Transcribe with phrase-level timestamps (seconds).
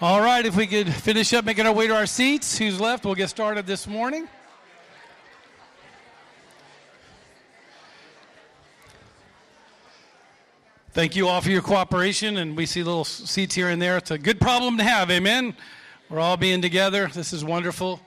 [0.00, 3.04] All right, if we could finish up making our way to our seats, who's left?
[3.04, 4.28] We'll get started this morning.
[10.92, 13.96] Thank you all for your cooperation, and we see little seats here and there.
[13.96, 15.56] It's a good problem to have, amen?
[16.08, 17.10] We're all being together.
[17.12, 18.00] This is wonderful.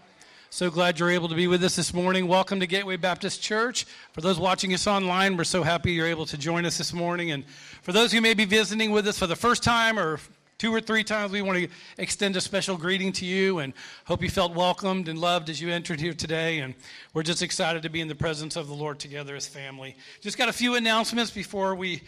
[0.50, 2.26] So glad you're able to be with us this morning.
[2.26, 3.86] Welcome to Gateway Baptist Church.
[4.14, 7.32] For those watching us online, we're so happy you're able to join us this morning.
[7.32, 7.44] And
[7.82, 10.22] for those who may be visiting with us for the first time or
[10.62, 13.74] two or three times, we want to extend a special greeting to you and
[14.06, 16.60] hope you felt welcomed and loved as you entered here today.
[16.60, 16.76] And
[17.16, 19.98] we're just excited to be in the presence of the Lord together as family.
[20.20, 22.04] Just got a few announcements before we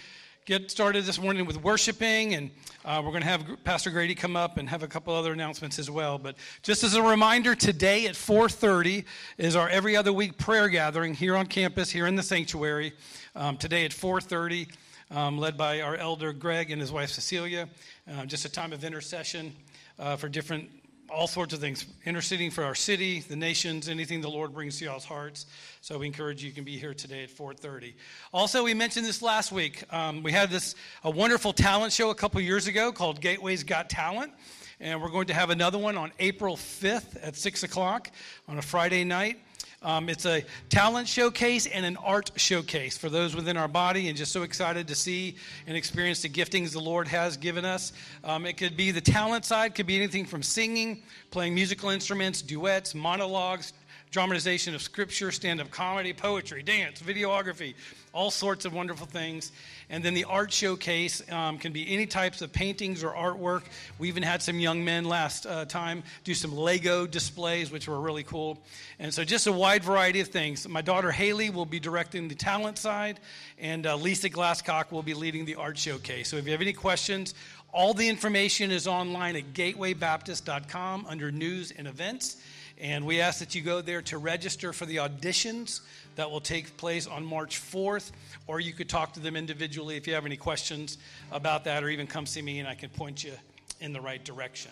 [0.46, 2.52] get started this morning with worshiping and
[2.86, 5.80] uh, we're going to have pastor grady come up and have a couple other announcements
[5.80, 9.06] as well but just as a reminder today at 4.30
[9.38, 12.92] is our every other week prayer gathering here on campus here in the sanctuary
[13.38, 14.68] um, today at 4.30
[15.12, 17.70] um, led by our elder Greg and his wife Cecilia.
[18.12, 19.54] Uh, just a time of intercession
[20.00, 20.70] uh, for different,
[21.10, 24.86] all sorts of things, interceding for our city, the nations, anything the Lord brings to
[24.86, 25.46] y'all's hearts.
[25.82, 27.94] So we encourage you, you can be here today at 4:30.
[28.34, 29.84] Also, we mentioned this last week.
[29.94, 33.90] Um, we had this a wonderful talent show a couple years ago called Gateways Got
[33.90, 34.32] Talent.
[34.80, 38.10] And we're going to have another one on April 5th at 6 o'clock
[38.48, 39.40] on a Friday night.
[39.84, 44.18] Um, it's a talent showcase and an art showcase for those within our body, and
[44.18, 45.36] just so excited to see
[45.68, 47.92] and experience the giftings the Lord has given us.
[48.24, 52.42] Um, it could be the talent side, could be anything from singing, playing musical instruments,
[52.42, 53.74] duets, monologues,
[54.14, 57.74] dramatization of scripture, stand up comedy, poetry, dance, videography,
[58.14, 59.52] all sorts of wonderful things.
[59.90, 63.64] And then the art showcase um, can be any types of paintings or artwork.
[63.98, 68.00] We even had some young men last uh, time do some Lego displays, which were
[68.00, 68.60] really cool.
[69.00, 70.68] And so just a wide variety of things.
[70.68, 73.20] My daughter Haley will be directing the talent side,
[73.58, 76.30] and uh, Lisa Glasscock will be leading the art showcase.
[76.30, 77.34] So if you have any questions,
[77.72, 82.38] all the information is online at gatewaybaptist.com under news and events.
[82.84, 85.80] And we ask that you go there to register for the auditions
[86.18, 88.12] that will take place on March 4th,
[88.46, 90.98] or you could talk to them individually if you have any questions
[91.32, 93.32] about that, or even come see me and I can point you
[93.80, 94.72] in the right direction.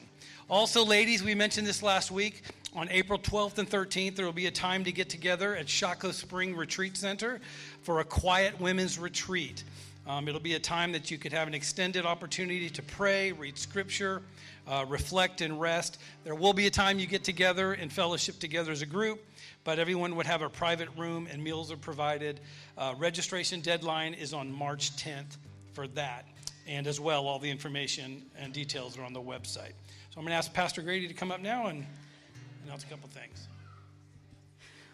[0.50, 2.43] Also, ladies, we mentioned this last week.
[2.76, 6.12] On April 12th and 13th, there will be a time to get together at Shocco
[6.12, 7.39] Spring Retreat Center
[7.82, 9.63] for a quiet women's retreat.
[10.06, 13.58] Um, it'll be a time that you could have an extended opportunity to pray, read
[13.58, 14.21] scripture,
[14.67, 16.00] uh, reflect, and rest.
[16.24, 19.24] There will be a time you get together and fellowship together as a group,
[19.63, 22.39] but everyone would have a private room and meals are provided.
[22.78, 25.38] Uh, registration deadline is on March 10th
[25.74, 26.26] for that.
[26.67, 29.74] And as well, all the information and details are on the website.
[30.12, 31.86] So I'm going to ask Pastor Grady to come up now and
[32.65, 33.47] announce a couple things.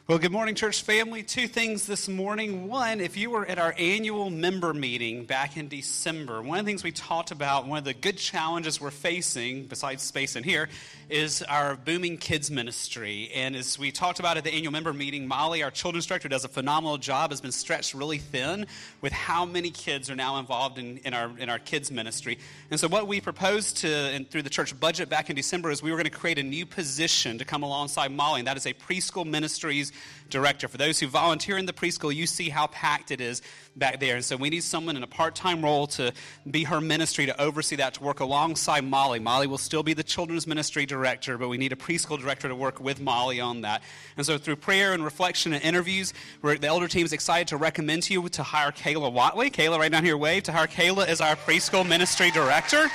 [0.07, 1.21] Well, good morning, church family.
[1.21, 2.69] Two things this morning.
[2.69, 6.69] One, if you were at our annual member meeting back in December, one of the
[6.69, 10.69] things we talked about, one of the good challenges we're facing, besides space in here,
[11.09, 13.29] is our booming kids ministry.
[13.33, 16.43] And as we talked about at the annual member meeting, Molly, our children's director, does
[16.43, 18.67] a phenomenal job, has been stretched really thin
[19.01, 22.37] with how many kids are now involved in, in, our, in our kids ministry.
[22.71, 25.81] And so, what we proposed to, and through the church budget back in December, is
[25.81, 28.65] we were going to create a new position to come alongside Molly, and that is
[28.65, 29.93] a preschool ministries
[30.29, 30.67] director.
[30.67, 33.41] For those who volunteer in the preschool, you see how packed it is
[33.75, 34.15] back there.
[34.15, 36.11] And so we need someone in a part time role to
[36.49, 39.19] be her ministry, to oversee that, to work alongside Molly.
[39.19, 42.55] Molly will still be the children's ministry director, but we need a preschool director to
[42.55, 43.83] work with Molly on that.
[44.17, 48.03] And so through prayer and reflection and interviews, the elder team is excited to recommend
[48.03, 49.51] to you to hire Kayla Watley.
[49.51, 52.89] Kayla, right down here, wave to hire Kayla as our preschool ministry director.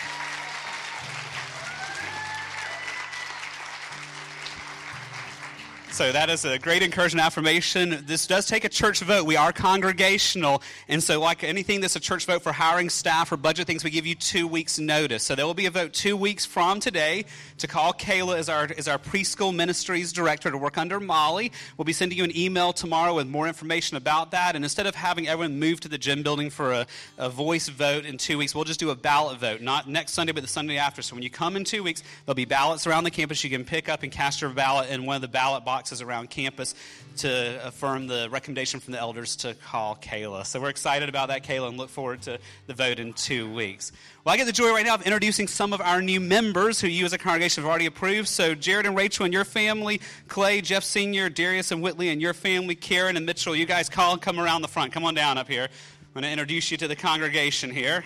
[5.92, 8.05] So that is a great encouragement affirmation.
[8.07, 9.26] This does take a church vote.
[9.26, 10.62] We are congregational.
[10.88, 13.90] And so, like anything that's a church vote for hiring staff or budget things, we
[13.90, 15.22] give you two weeks' notice.
[15.22, 17.26] So there will be a vote two weeks from today
[17.59, 21.52] to call Kayla as our, as our preschool ministries director to work under Molly.
[21.76, 24.57] We'll be sending you an email tomorrow with more information about that.
[24.57, 26.87] And instead of having everyone move to the gym building for a,
[27.18, 29.61] a voice vote in two weeks, we'll just do a ballot vote.
[29.61, 31.02] Not next Sunday, but the Sunday after.
[31.02, 33.44] So when you come in two weeks, there'll be ballots around the campus.
[33.44, 36.00] You can pick up and cast your ballot in one of the ballot boxes boxes
[36.00, 36.76] around campus
[37.16, 40.46] to affirm the recommendation from the elders to call Kayla.
[40.46, 43.90] So we're excited about that, Kayla, and look forward to the vote in two weeks.
[44.24, 46.86] Well, I get the joy right now of introducing some of our new members who
[46.86, 48.28] you as a congregation have already approved.
[48.28, 52.32] So, Jared and Rachel and your family, Clay, Jeff Sr., Darius and Whitley and your
[52.32, 54.92] family, Karen and Mitchell, you guys call and come around the front.
[54.92, 55.64] Come on down up here.
[55.64, 58.04] I'm going to introduce you to the congregation here.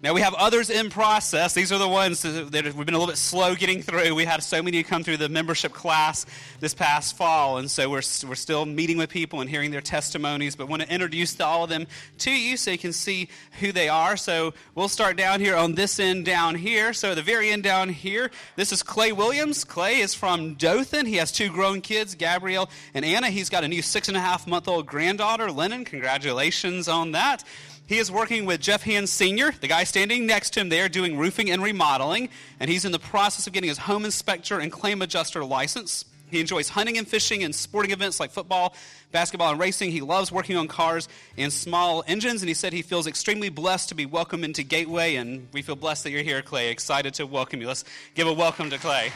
[0.00, 1.54] Now we have others in process.
[1.54, 4.14] These are the ones that we've been a little bit slow getting through.
[4.14, 6.24] We had so many come through the membership class
[6.60, 10.54] this past fall, and so we're, we're still meeting with people and hearing their testimonies,
[10.54, 13.88] but want to introduce all of them to you so you can see who they
[13.88, 14.16] are.
[14.16, 16.92] So we'll start down here on this end down here.
[16.92, 19.64] So the very end down here, this is Clay Williams.
[19.64, 21.06] Clay is from Dothan.
[21.06, 23.30] He has two grown kids, Gabrielle and Anna.
[23.30, 25.84] He's got a new six and a half month old granddaughter, Lennon.
[25.84, 27.42] Congratulations on that.
[27.88, 31.16] He is working with Jeff Hand Sr., the guy standing next to him there doing
[31.16, 32.28] roofing and remodeling,
[32.60, 36.04] and he's in the process of getting his home inspector and claim adjuster license.
[36.30, 38.74] He enjoys hunting and fishing and sporting events like football,
[39.10, 39.90] basketball, and racing.
[39.90, 43.88] He loves working on cars and small engines, and he said he feels extremely blessed
[43.88, 46.68] to be welcomed into Gateway, and we feel blessed that you're here, Clay.
[46.68, 47.68] Excited to welcome you.
[47.68, 49.12] Let's give a welcome to Clay.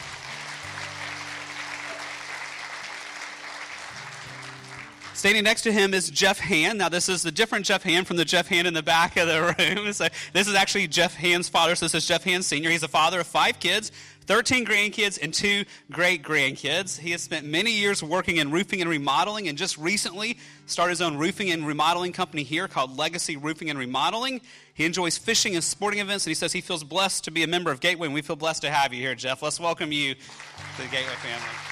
[5.23, 6.79] Standing next to him is Jeff Hand.
[6.79, 9.29] Now, this is the different Jeff Hand from the Jeff Hand in the back of
[9.29, 9.93] the room.
[9.93, 11.77] So, this is actually Jeff Hand's father.
[11.77, 12.71] So, this is Jeff Hand Sr.
[12.71, 16.99] He's a father of five kids, 13 grandkids, and two great grandkids.
[16.99, 21.01] He has spent many years working in roofing and remodeling, and just recently started his
[21.01, 24.41] own roofing and remodeling company here called Legacy Roofing and Remodeling.
[24.75, 27.47] He enjoys fishing and sporting events, and he says he feels blessed to be a
[27.47, 29.41] member of Gateway, and we feel blessed to have you here, Jeff.
[29.41, 31.72] Let's welcome you to the Gateway family.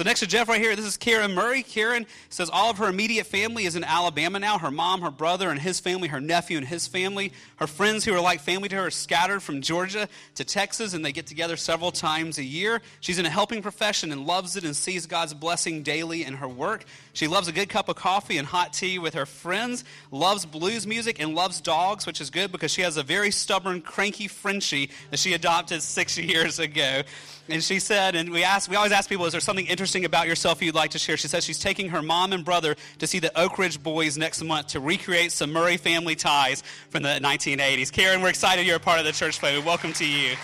[0.00, 1.62] So next to Jeff right here, this is Karen Murray.
[1.62, 4.56] Karen says all of her immediate family is in Alabama now.
[4.56, 7.34] Her mom, her brother, and his family, her nephew and his family.
[7.56, 11.04] Her friends who are like family to her are scattered from Georgia to Texas, and
[11.04, 12.80] they get together several times a year.
[13.00, 16.48] She's in a helping profession and loves it and sees God's blessing daily in her
[16.48, 16.86] work.
[17.12, 20.86] She loves a good cup of coffee and hot tea with her friends, loves blues
[20.86, 24.90] music, and loves dogs, which is good because she has a very stubborn, cranky Frenchie
[25.10, 27.02] that she adopted six years ago.
[27.48, 30.28] And she said, and we ask, we always ask people, is there something interesting about
[30.28, 31.16] yourself you'd like to share?
[31.16, 34.42] She says she's taking her mom and brother to see the Oak Ridge Boys next
[34.42, 37.90] month to recreate some Murray family ties from the 1980s.
[37.90, 39.62] Karen, we're excited you're a part of the church family.
[39.62, 40.36] Welcome to you.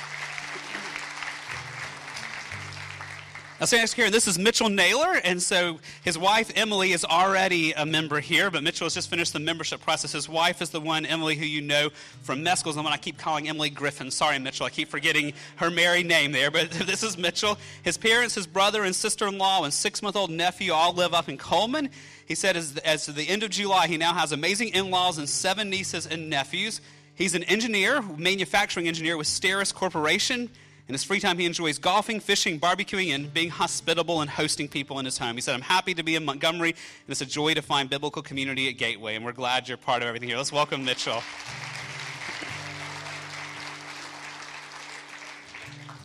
[3.58, 7.86] Now, Sandy Karen, this is Mitchell Naylor, and so his wife Emily is already a
[7.86, 10.12] member here, but Mitchell has just finished the membership process.
[10.12, 11.88] His wife is the one, Emily, who you know
[12.20, 14.10] from Mescals, and I keep calling Emily Griffin.
[14.10, 17.56] Sorry, Mitchell, I keep forgetting her married name there, but this is Mitchell.
[17.82, 21.14] His parents, his brother and sister in law, and six month old nephew all live
[21.14, 21.88] up in Cullman.
[22.26, 25.16] He said as, as to the end of July, he now has amazing in laws
[25.16, 26.82] and seven nieces and nephews.
[27.14, 30.50] He's an engineer, manufacturing engineer with Steris Corporation.
[30.88, 35.00] In his free time, he enjoys golfing, fishing, barbecuing, and being hospitable and hosting people
[35.00, 35.34] in his home.
[35.34, 38.22] He said, I'm happy to be in Montgomery, and it's a joy to find biblical
[38.22, 40.38] community at Gateway, and we're glad you're part of everything here.
[40.38, 41.24] Let's welcome Mitchell.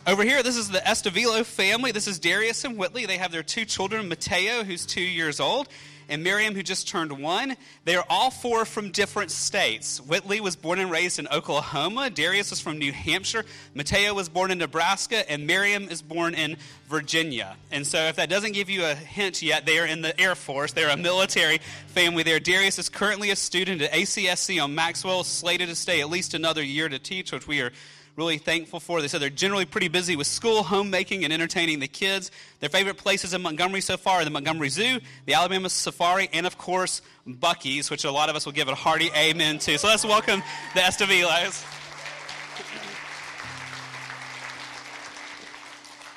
[0.04, 1.92] Over here, this is the Estavillo family.
[1.92, 3.06] This is Darius and Whitley.
[3.06, 5.68] They have their two children, Mateo, who's two years old,
[6.08, 7.56] and Miriam, who just turned one.
[7.84, 10.00] They are all four from different states.
[10.00, 12.10] Whitley was born and raised in Oklahoma.
[12.10, 13.44] Darius was from New Hampshire.
[13.74, 15.30] Mateo was born in Nebraska.
[15.30, 16.56] And Miriam is born in
[16.88, 17.56] Virginia.
[17.70, 20.34] And so, if that doesn't give you a hint yet, they are in the Air
[20.34, 20.72] Force.
[20.72, 22.40] They're a military family there.
[22.40, 26.62] Darius is currently a student at ACSC on Maxwell, slated to stay at least another
[26.62, 27.72] year to teach, which we are
[28.16, 29.00] really thankful for.
[29.00, 32.30] They said they're generally pretty busy with school, homemaking, and entertaining the kids.
[32.60, 36.46] Their favorite places in Montgomery so far are the Montgomery Zoo, the Alabama Safari, and
[36.46, 39.78] of course, Buc-ee's, which a lot of us will give a hearty amen to.
[39.78, 40.42] So let's welcome
[40.74, 41.64] the Estavillos.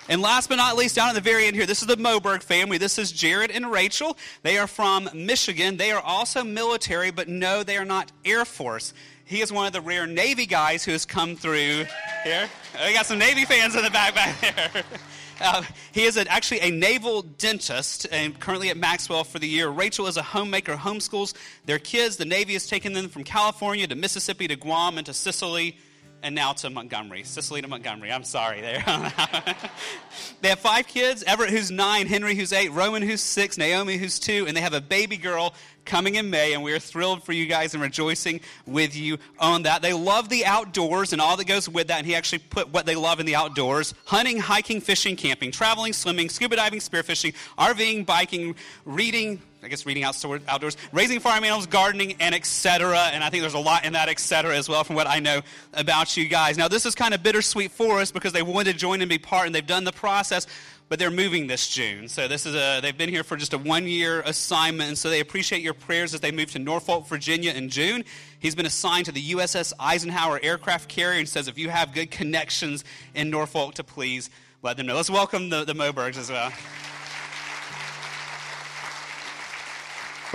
[0.08, 2.43] And last but not least, down at the very end here, this is the Moberg
[2.43, 2.77] family.
[2.77, 4.17] This is Jared and Rachel.
[4.43, 5.77] They are from Michigan.
[5.77, 8.93] They are also military, but no, they are not Air Force.
[9.25, 11.88] He is one of the rare Navy guys who has come through
[12.23, 12.49] here.
[12.85, 14.83] We got some Navy fans in the back back there.
[15.41, 15.61] Uh,
[15.91, 19.67] he is a, actually a naval dentist and currently at Maxwell for the year.
[19.67, 21.33] Rachel is a homemaker, homeschools
[21.65, 22.15] their kids.
[22.15, 25.77] The Navy has taken them from California to Mississippi to Guam and to Sicily
[26.23, 27.23] and now to Montgomery.
[27.23, 28.13] Sicily to Montgomery.
[28.13, 28.81] I'm sorry there.
[30.41, 34.19] they have five kids Everett, who's nine, Henry, who's eight, Roman, who's six, Naomi, who's
[34.19, 35.53] two, and they have a baby girl
[35.85, 39.63] coming in May, and we are thrilled for you guys and rejoicing with you on
[39.63, 39.81] that.
[39.81, 42.85] They love the outdoors and all that goes with that, and he actually put what
[42.85, 48.05] they love in the outdoors hunting, hiking, fishing, camping, traveling, swimming, scuba diving, spearfishing, RVing,
[48.05, 52.97] biking, reading, I guess reading outdoors, raising farm animals, gardening, and etc.
[53.11, 54.55] And I think there's a lot in that etc.
[54.55, 55.41] as well from what I know
[55.73, 56.55] about you guys.
[56.55, 59.17] Now, this is kind of bittersweet for us because they wanted to join and be
[59.17, 60.45] part, and they've done the process,
[60.87, 62.07] but they're moving this June.
[62.07, 65.09] So this is a they've been here for just a one year assignment, and so
[65.09, 68.03] they appreciate your prayers as they move to Norfolk, Virginia in June.
[68.39, 72.11] He's been assigned to the USS Eisenhower aircraft carrier and says if you have good
[72.11, 74.29] connections in Norfolk to please
[74.61, 74.95] let them know.
[74.95, 76.51] Let's welcome the, the Mobergs as well.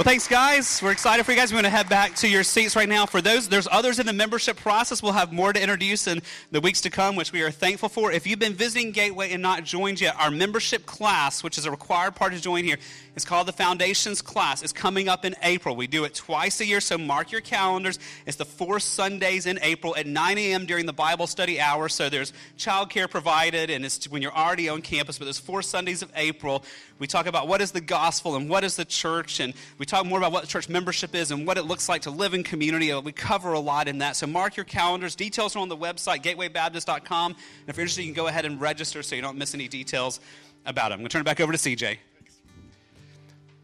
[0.01, 0.81] Well, thanks, guys.
[0.83, 1.53] We're excited for you guys.
[1.53, 3.05] We're going to head back to your seats right now.
[3.05, 5.03] For those, there's others in the membership process.
[5.03, 8.11] We'll have more to introduce in the weeks to come, which we are thankful for.
[8.11, 11.71] If you've been visiting Gateway and not joined yet, our membership class, which is a
[11.71, 12.79] required part to join here,
[13.17, 14.63] is called the Foundations class.
[14.63, 15.77] It's coming up in April.
[15.77, 17.99] We do it twice a year, so mark your calendars.
[18.27, 20.67] It's the four Sundays in April at 9 a.m.
[20.67, 21.89] during the Bible study hour.
[21.89, 25.19] So there's childcare provided, and it's when you're already on campus.
[25.19, 26.65] But there's four Sundays of April.
[26.99, 30.07] We talk about what is the gospel and what is the church, and we talk
[30.07, 32.93] more about what church membership is and what it looks like to live in community.
[32.93, 34.17] Uh, we cover a lot in that.
[34.17, 35.17] So mark your calendars.
[35.17, 37.33] Details are on the website, gatewaybaptist.com.
[37.33, 39.69] And if you're interested, you can go ahead and register so you don't miss any
[39.69, 40.21] details
[40.67, 40.95] about it.
[40.95, 41.99] I'm going to turn it back over to CJ.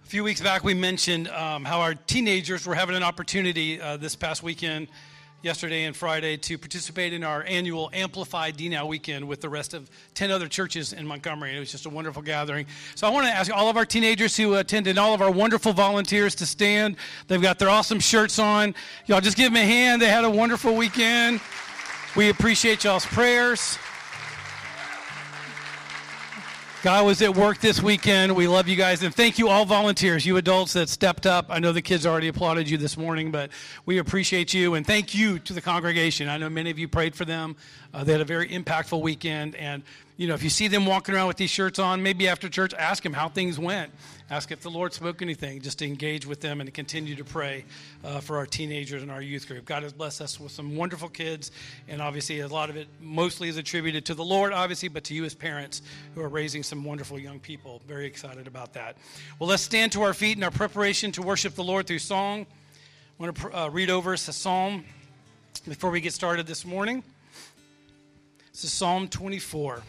[0.07, 3.97] A few weeks back, we mentioned um, how our teenagers were having an opportunity uh,
[3.97, 4.87] this past weekend
[5.43, 9.91] yesterday and Friday to participate in our annual Amplified DNOW weekend with the rest of
[10.15, 11.57] 10 other churches in Montgomery.
[11.57, 12.67] It was just a wonderful gathering.
[12.95, 15.73] So I want to ask all of our teenagers who attended, all of our wonderful
[15.73, 16.99] volunteers to stand.
[17.27, 18.77] They've got their awesome shirts on.
[19.07, 20.01] Y'all just give them a hand.
[20.01, 21.41] They had a wonderful weekend.
[22.15, 23.77] We appreciate y'all's prayers.
[26.83, 28.37] God was at work this weekend.
[28.37, 29.03] We love you guys.
[29.03, 31.47] And thank you, all volunteers, you adults that stepped up.
[31.49, 33.51] I know the kids already applauded you this morning, but
[33.87, 34.75] we appreciate you.
[34.75, 36.29] And thank you to the congregation.
[36.29, 37.57] I know many of you prayed for them.
[37.97, 39.57] Uh, they had a very impactful weekend.
[39.57, 39.83] And,
[40.19, 42.75] you know, if you see them walking around with these shirts on, maybe after church,
[42.75, 43.91] ask them how things went.
[44.29, 47.25] Ask if the Lord spoke anything, just to engage with them and to continue to
[47.25, 47.65] pray
[48.05, 49.65] uh, for our teenagers and our youth group.
[49.65, 51.53] God has blessed us with some wonderful kids,
[51.89, 55.15] and obviously a lot of it mostly is attributed to the Lord, obviously, but to
[55.15, 55.81] you as parents
[56.15, 57.81] who are raising some wonderful young people.
[57.89, 58.99] Very excited about that.
[59.39, 62.45] Well, let's stand to our feet in our preparation to worship the Lord through song.
[63.19, 64.85] I want to uh, read over us a psalm
[65.67, 67.03] before we get started this morning.
[68.65, 69.83] Is Psalm 24.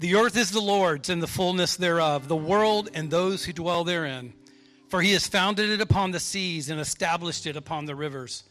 [0.00, 3.84] The earth is the Lord's and the fullness thereof, the world and those who dwell
[3.84, 4.32] therein.
[4.88, 8.42] For he has founded it upon the seas and established it upon the rivers.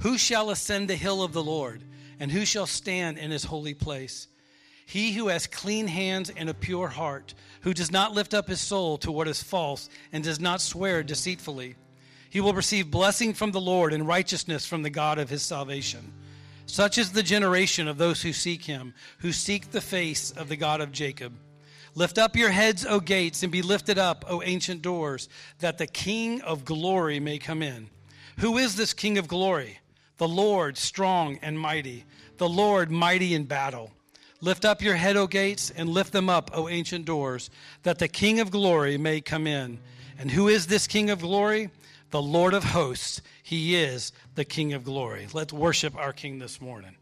[0.00, 1.84] Who shall ascend the hill of the Lord,
[2.18, 4.26] and who shall stand in his holy place?
[4.84, 8.60] He who has clean hands and a pure heart, who does not lift up his
[8.60, 11.76] soul to what is false, and does not swear deceitfully.
[12.28, 16.12] He will receive blessing from the Lord and righteousness from the God of his salvation.
[16.66, 20.56] Such is the generation of those who seek him, who seek the face of the
[20.56, 21.34] God of Jacob.
[21.94, 25.28] Lift up your heads, O gates, and be lifted up, O ancient doors,
[25.60, 27.88] that the King of glory may come in.
[28.40, 29.78] Who is this King of glory?
[30.16, 32.04] The Lord, strong and mighty,
[32.38, 33.92] the Lord, mighty in battle.
[34.40, 37.48] Lift up your head, O gates, and lift them up, O ancient doors,
[37.84, 39.78] that the King of glory may come in.
[40.18, 41.70] And who is this King of glory?
[42.14, 43.20] The Lord of hosts.
[43.42, 45.26] He is the King of glory.
[45.32, 46.94] Let's worship our King this morning.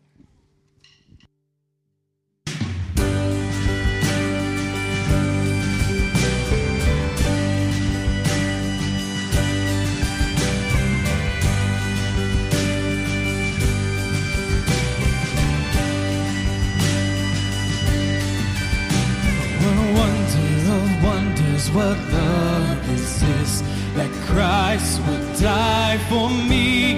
[21.73, 26.95] what love is this that Christ would die for me.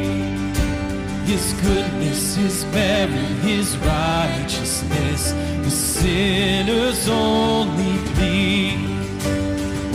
[1.25, 5.33] His goodness, His merit, His righteousness,
[5.65, 8.77] the sinner's only plea.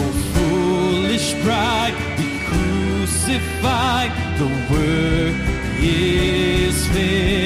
[0.01, 5.35] Oh, foolish pride, be crucified, the work
[5.81, 7.38] is finished.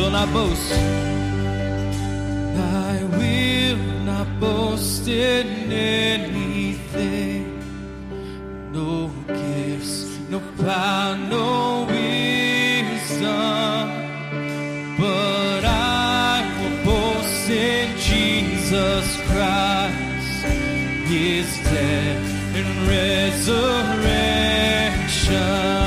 [0.00, 0.72] will not boast.
[2.92, 3.76] I will
[4.10, 7.44] not boast in anything.
[8.72, 13.88] No gifts, no power, no wisdom.
[14.98, 20.44] But I will boast in Jesus Christ,
[21.12, 22.24] His death
[22.58, 25.79] and resurrection.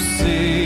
[0.00, 0.59] Power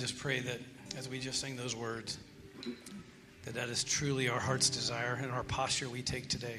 [0.00, 0.58] just pray that
[0.96, 2.16] as we just sing those words,
[3.44, 6.58] that that is truly our heart's desire and our posture we take today.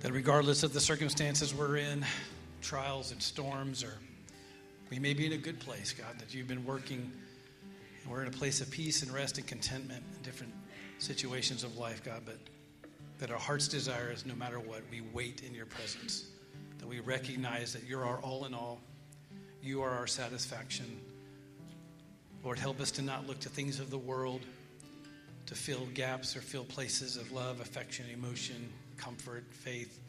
[0.00, 2.04] That regardless of the circumstances we're in,
[2.60, 3.94] trials and storms, or
[4.90, 7.12] we may be in a good place, God, that you've been working
[8.02, 10.52] and we're in a place of peace and rest and contentment in different
[10.98, 12.38] situations of life, God, but
[13.20, 16.24] that our heart's desire is no matter what, we wait in your presence.
[16.78, 18.80] That we recognize that you're our all in all,
[19.62, 21.00] you are our satisfaction.
[22.44, 24.40] Lord, help us to not look to things of the world
[25.46, 30.00] to fill gaps or fill places of love, affection, emotion, comfort, faith.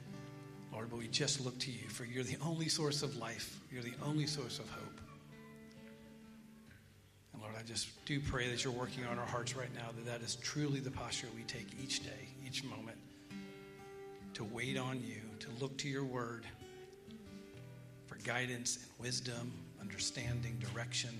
[0.71, 3.59] Lord, but we just look to you, for you're the only source of life.
[3.71, 5.01] You're the only source of hope.
[7.33, 10.05] And Lord, I just do pray that you're working on our hearts right now, that
[10.05, 12.97] that is truly the posture we take each day, each moment,
[14.33, 16.45] to wait on you, to look to your word
[18.07, 21.11] for guidance and wisdom, understanding, direction,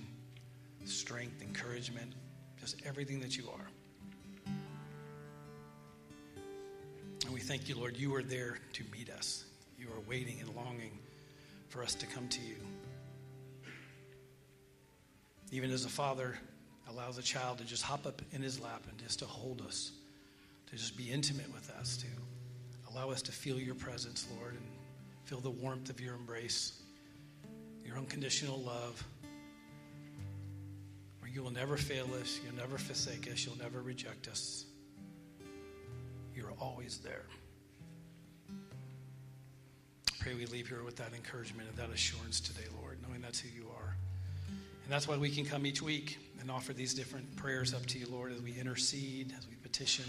[0.84, 2.12] strength, encouragement,
[2.60, 3.68] just everything that you are.
[7.24, 9.44] And we thank you, Lord, you are there to meet us.
[9.78, 10.98] You are waiting and longing
[11.68, 12.56] for us to come to you.
[15.50, 16.38] Even as a father
[16.90, 19.92] allows a child to just hop up in his lap and just to hold us,
[20.66, 22.06] to just be intimate with us, to
[22.90, 24.66] allow us to feel your presence, Lord, and
[25.24, 26.80] feel the warmth of your embrace,
[27.84, 29.04] your unconditional love,
[31.34, 34.66] you will never fail us, you'll never forsake us, you'll never reject us.
[36.32, 37.24] You're always there.
[40.20, 43.48] Pray we leave here with that encouragement and that assurance today, Lord, knowing that's who
[43.48, 43.96] you are.
[44.84, 47.98] And that's why we can come each week and offer these different prayers up to
[47.98, 50.04] you, Lord, as we intercede, as we petition,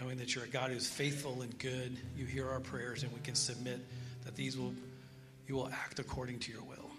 [0.00, 1.96] knowing that you're a God who's faithful and good.
[2.16, 3.78] You hear our prayers, and we can submit
[4.24, 4.74] that these will,
[5.46, 6.90] you will act according to your will,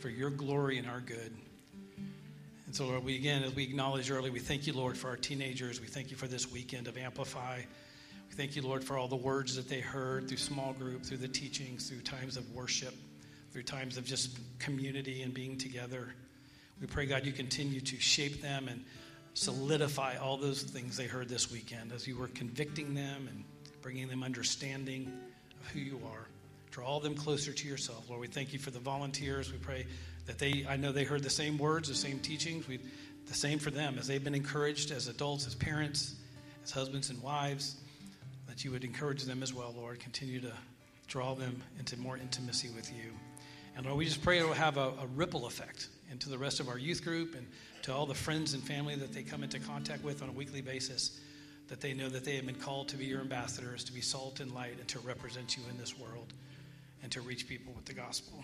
[0.00, 1.36] for your glory and our good.
[2.76, 5.80] So, Lord, we again, as we acknowledged early, we thank you, Lord, for our teenagers.
[5.80, 7.62] We thank you for this weekend of Amplify.
[8.28, 11.16] We thank you, Lord, for all the words that they heard through small group, through
[11.16, 12.94] the teachings, through times of worship,
[13.50, 16.12] through times of just community and being together.
[16.78, 18.84] We pray, God, you continue to shape them and
[19.32, 23.42] solidify all those things they heard this weekend as you were convicting them and
[23.80, 25.10] bringing them understanding
[25.62, 26.26] of who you are.
[26.76, 28.20] Draw them closer to yourself, Lord.
[28.20, 29.50] We thank you for the volunteers.
[29.50, 29.86] We pray
[30.26, 32.68] that they, I know they heard the same words, the same teachings.
[32.68, 32.80] We,
[33.26, 36.16] the same for them as they've been encouraged as adults, as parents,
[36.62, 37.76] as husbands and wives,
[38.46, 40.00] that you would encourage them as well, Lord.
[40.00, 40.52] Continue to
[41.06, 43.10] draw them into more intimacy with you.
[43.74, 46.60] And Lord, we just pray it will have a, a ripple effect into the rest
[46.60, 47.46] of our youth group and
[47.84, 50.60] to all the friends and family that they come into contact with on a weekly
[50.60, 51.18] basis,
[51.68, 54.40] that they know that they have been called to be your ambassadors, to be salt
[54.40, 56.34] and light, and to represent you in this world,
[57.06, 58.42] and to reach people with the gospel.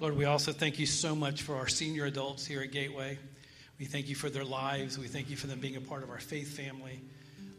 [0.00, 3.16] Lord, we also thank you so much for our senior adults here at Gateway.
[3.78, 4.98] We thank you for their lives.
[4.98, 7.00] We thank you for them being a part of our faith family.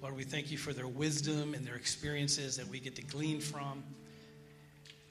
[0.01, 3.39] Lord, we thank you for their wisdom and their experiences that we get to glean
[3.39, 3.81] from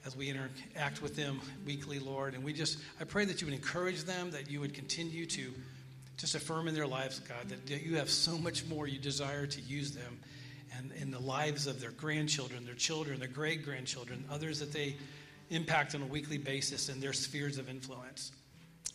[0.05, 2.35] as we interact with them weekly, Lord.
[2.35, 5.51] And we just, I pray that you would encourage them, that you would continue to
[6.17, 9.61] just affirm in their lives, God, that you have so much more you desire to
[9.61, 10.19] use them
[10.79, 14.95] and in the lives of their grandchildren, their children, their great grandchildren, others that they
[15.49, 18.31] impact on a weekly basis in their spheres of influence.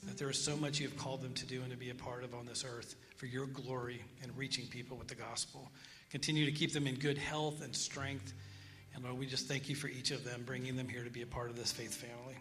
[0.04, 1.94] That there is so much you have called them to do and to be a
[1.94, 5.70] part of on this earth for your glory and reaching people with the gospel.
[6.10, 8.32] Continue to keep them in good health and strength.
[8.94, 11.22] And Lord, we just thank you for each of them, bringing them here to be
[11.22, 12.36] a part of this faith family.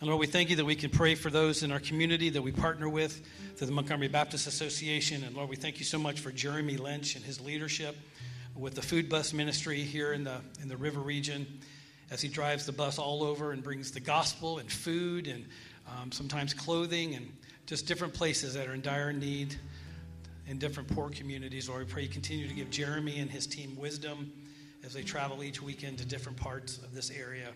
[0.00, 2.42] And Lord, we thank you that we can pray for those in our community that
[2.42, 3.22] we partner with
[3.56, 5.22] through the Montgomery Baptist Association.
[5.24, 7.96] And Lord, we thank you so much for Jeremy Lynch and his leadership
[8.58, 11.46] with the food bus ministry here in the, in the river region
[12.10, 15.44] as he drives the bus all over and brings the gospel and food and
[15.88, 17.30] um, sometimes clothing and
[17.66, 19.56] just different places that are in dire need
[20.46, 21.68] in different poor communities.
[21.68, 24.32] Lord, we pray you continue to give Jeremy and his team wisdom
[24.84, 27.48] as they travel each weekend to different parts of this area.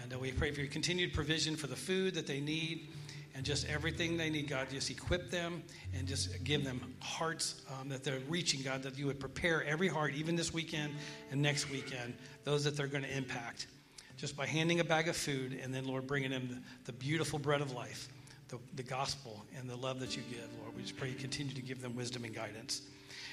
[0.00, 2.88] And uh, we pray for your continued provision for the food that they need
[3.34, 4.68] and just everything they need, God.
[4.70, 5.62] Just equip them
[5.96, 9.88] and just give them hearts um, that they're reaching, God, that you would prepare every
[9.88, 10.92] heart, even this weekend
[11.30, 12.14] and next weekend,
[12.44, 13.66] those that they're going to impact.
[14.16, 17.38] Just by handing a bag of food and then, Lord, bringing them the, the beautiful
[17.38, 18.08] bread of life,
[18.48, 20.76] the, the gospel, and the love that you give, Lord.
[20.76, 22.82] We just pray you continue to give them wisdom and guidance.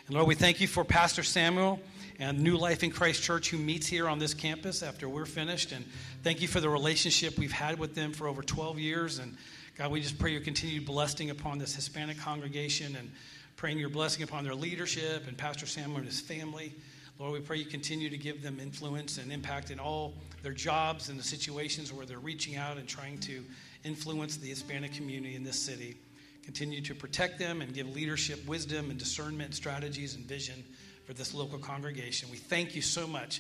[0.07, 1.79] And Lord, we thank you for Pastor Samuel
[2.19, 5.71] and New Life in Christ Church who meets here on this campus after we're finished.
[5.71, 5.85] And
[6.23, 9.19] thank you for the relationship we've had with them for over 12 years.
[9.19, 9.37] And
[9.79, 13.09] God, we just pray your continued blessing upon this Hispanic congregation and
[13.55, 16.75] praying your blessing upon their leadership and Pastor Samuel and his family.
[17.17, 21.07] Lord, we pray you continue to give them influence and impact in all their jobs
[21.07, 23.41] and the situations where they're reaching out and trying to
[23.85, 25.95] influence the Hispanic community in this city.
[26.43, 30.61] Continue to protect them and give leadership, wisdom, and discernment, strategies, and vision
[31.05, 32.29] for this local congregation.
[32.29, 33.39] We thank you so much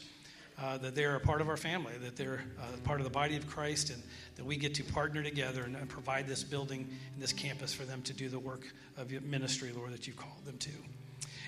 [0.61, 3.35] uh, that they're a part of our family, that they're uh, part of the body
[3.37, 4.01] of Christ, and
[4.35, 7.83] that we get to partner together and, and provide this building and this campus for
[7.83, 10.71] them to do the work of your ministry, Lord, that you've called them to.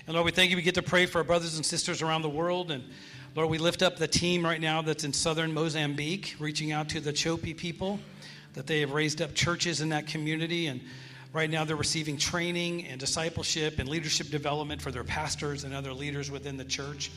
[0.06, 0.56] And Lord, we thank you.
[0.56, 2.70] We get to pray for our brothers and sisters around the world.
[2.70, 2.82] And
[3.36, 7.00] Lord, we lift up the team right now that's in southern Mozambique, reaching out to
[7.00, 8.00] the Chopi people,
[8.54, 10.66] that they have raised up churches in that community.
[10.66, 10.80] And
[11.32, 15.92] right now they're receiving training and discipleship and leadership development for their pastors and other
[15.92, 17.10] leaders within the church.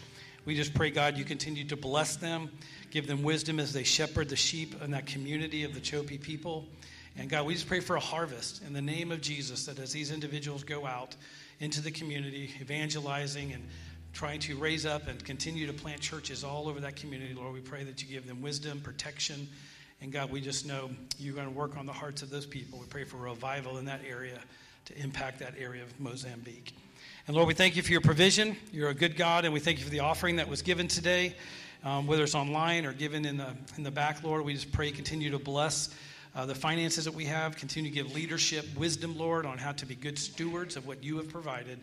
[0.45, 2.51] We just pray, God, you continue to bless them,
[2.91, 6.65] give them wisdom as they shepherd the sheep in that community of the Chopi people.
[7.17, 9.91] And God, we just pray for a harvest in the name of Jesus that as
[9.91, 11.15] these individuals go out
[11.59, 13.67] into the community, evangelizing and
[14.13, 17.61] trying to raise up and continue to plant churches all over that community, Lord, we
[17.61, 19.47] pray that you give them wisdom, protection.
[20.01, 22.77] And God, we just know you're going to work on the hearts of those people.
[22.77, 24.39] We pray for revival in that area
[24.85, 26.75] to impact that area of Mozambique.
[27.27, 28.55] And Lord, we thank you for your provision.
[28.71, 31.35] You're a good God, and we thank you for the offering that was given today,
[31.83, 33.47] um, whether it's online or given in the,
[33.77, 34.45] in the back, Lord.
[34.45, 35.89] We just pray, continue to bless
[36.35, 39.87] uh, the finances that we have, continue to give leadership, wisdom, Lord, on how to
[39.87, 41.79] be good stewards of what you have provided,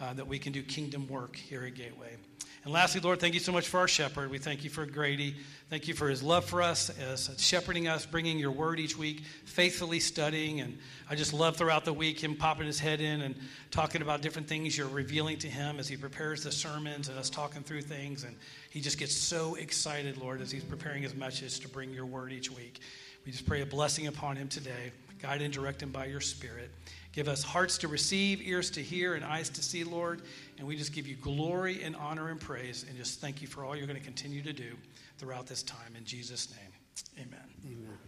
[0.00, 2.16] uh, that we can do kingdom work here at Gateway.
[2.62, 4.30] And lastly, Lord, thank you so much for our shepherd.
[4.30, 5.34] We thank you for Grady.
[5.70, 9.22] Thank you for his love for us, as shepherding us, bringing your word each week,
[9.46, 10.60] faithfully studying.
[10.60, 10.76] And
[11.08, 13.34] I just love throughout the week him popping his head in and
[13.70, 17.30] talking about different things you're revealing to him as he prepares the sermons and us
[17.30, 18.24] talking through things.
[18.24, 18.36] And
[18.68, 22.30] he just gets so excited, Lord, as he's preparing his message to bring your word
[22.30, 22.80] each week.
[23.24, 24.92] We just pray a blessing upon him today.
[25.22, 26.70] Guide and direct him by your spirit.
[27.12, 30.22] Give us hearts to receive, ears to hear, and eyes to see, Lord.
[30.58, 33.64] And we just give you glory and honor and praise and just thank you for
[33.64, 34.76] all you're going to continue to do
[35.18, 35.94] throughout this time.
[35.96, 37.40] In Jesus' name, amen.
[37.66, 37.98] Amen.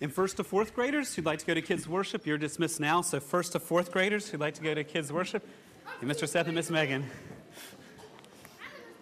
[0.00, 3.02] And first to fourth graders who'd like to go to kids' worship, you're dismissed now.
[3.02, 5.46] So, first to fourth graders who'd like to go to kids' worship,
[6.00, 6.26] and Mr.
[6.26, 7.04] Seth and Miss Megan.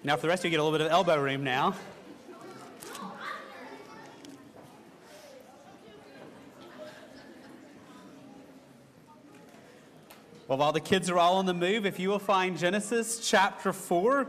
[0.05, 1.75] Now, for the rest of you, get a little bit of elbow room now.
[10.49, 13.71] Well, while the kids are all on the move, if you will find Genesis chapter
[13.71, 14.27] 4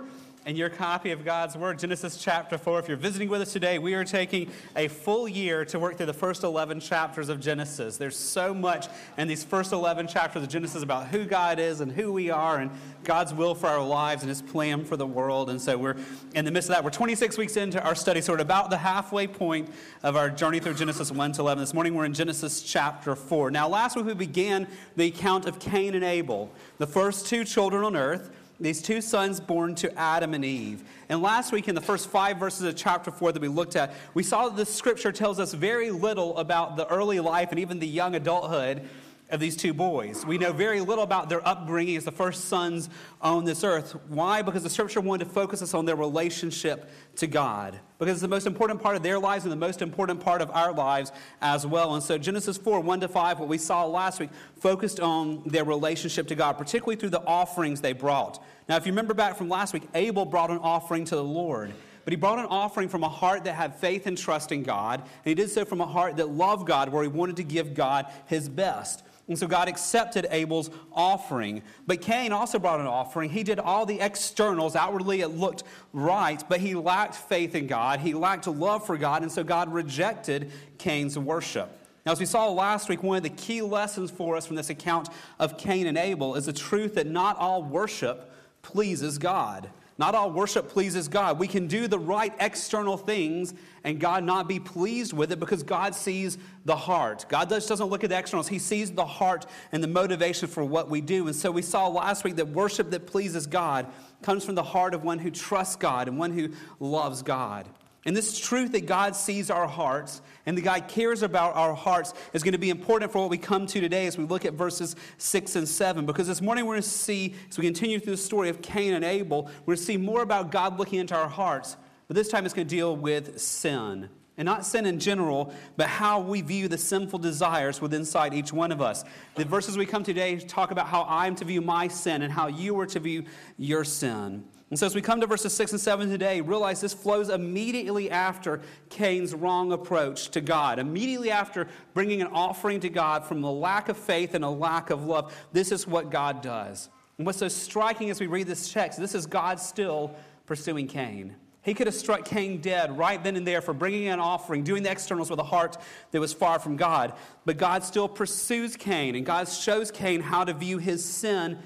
[0.50, 2.80] in your copy of God's Word, Genesis chapter 4.
[2.80, 6.08] If you're visiting with us today, we are taking a full year to work through
[6.08, 7.98] the first 11 chapters of Genesis.
[7.98, 8.88] There's so much
[9.20, 12.58] in these first 11 chapters of Genesis about who God is and who we are
[12.58, 12.72] and
[13.04, 15.52] God's will for our lives and His plan for the world.
[15.52, 15.98] And so we're
[16.34, 16.84] in the midst of that.
[16.84, 19.70] We're 26 weeks into our study, so we're at about the halfway point
[20.02, 21.62] of our journey through Genesis 1 to 11.
[21.62, 23.52] This morning we're in Genesis chapter 4.
[23.52, 27.84] Now, last week we began the account of Cain and Abel, the first two children
[27.84, 30.84] on earth these two sons born to Adam and Eve.
[31.08, 33.94] And last week, in the first five verses of chapter 4 that we looked at,
[34.14, 37.80] we saw that the scripture tells us very little about the early life and even
[37.80, 38.88] the young adulthood
[39.30, 40.26] of these two boys.
[40.26, 42.90] We know very little about their upbringing as the first sons
[43.22, 43.96] on this earth.
[44.08, 44.42] Why?
[44.42, 47.80] Because the scripture wanted to focus us on their relationship to God.
[48.00, 50.50] Because it's the most important part of their lives and the most important part of
[50.52, 51.96] our lives as well.
[51.96, 54.30] And so Genesis 4, 1 to 5, what we saw last week,
[54.62, 58.42] focused on their relationship to God, particularly through the offerings they brought.
[58.70, 61.74] Now, if you remember back from last week, Abel brought an offering to the Lord.
[62.06, 65.02] But he brought an offering from a heart that had faith and trust in God.
[65.02, 67.74] And he did so from a heart that loved God, where he wanted to give
[67.74, 69.04] God his best.
[69.30, 71.62] And so God accepted Abel's offering.
[71.86, 73.30] But Cain also brought an offering.
[73.30, 74.76] He did all the externals.
[74.76, 75.64] Outwardly, it looked
[75.94, 78.00] right, but he lacked faith in God.
[78.00, 81.70] He lacked love for God, and so God rejected Cain's worship.
[82.06, 84.72] Now, as we saw last week, one of the key lessons for us from this
[84.72, 89.70] account of Cain and Abel is the truth that not all worship pleases God.
[90.00, 91.38] Not all worship pleases God.
[91.38, 95.62] We can do the right external things and God not be pleased with it because
[95.62, 97.26] God sees the heart.
[97.28, 100.64] God just doesn't look at the externals, He sees the heart and the motivation for
[100.64, 101.28] what we do.
[101.28, 103.88] And so we saw last week that worship that pleases God
[104.22, 107.68] comes from the heart of one who trusts God and one who loves God.
[108.06, 112.14] And this truth that God sees our hearts and that God cares about our hearts
[112.34, 114.54] is going to be important for what we come to today as we look at
[114.54, 116.06] verses 6 and 7.
[116.06, 118.94] Because this morning we're going to see, as we continue through the story of Cain
[118.94, 121.76] and Abel, we're going to see more about God looking into our hearts.
[122.08, 124.10] But this time it's going to deal with sin.
[124.38, 128.54] And not sin in general, but how we view the sinful desires within inside each
[128.54, 129.04] one of us.
[129.36, 132.32] The verses we come to today talk about how I'm to view my sin and
[132.32, 133.26] how you are to view
[133.58, 134.46] your sin.
[134.70, 138.12] And so, as we come to verses 6 and 7 today, realize this flows immediately
[138.12, 140.78] after Cain's wrong approach to God.
[140.78, 144.92] Immediately after bringing an offering to God from a lack of faith and a lack
[144.92, 146.90] of love, this is what God does.
[147.18, 150.16] And what's so striking as we read this text, this is God still
[150.46, 151.36] pursuing Cain.
[151.62, 154.84] He could have struck Cain dead right then and there for bringing an offering, doing
[154.84, 155.78] the externals with a heart
[156.12, 157.14] that was far from God.
[157.44, 161.60] But God still pursues Cain, and God shows Cain how to view his sin,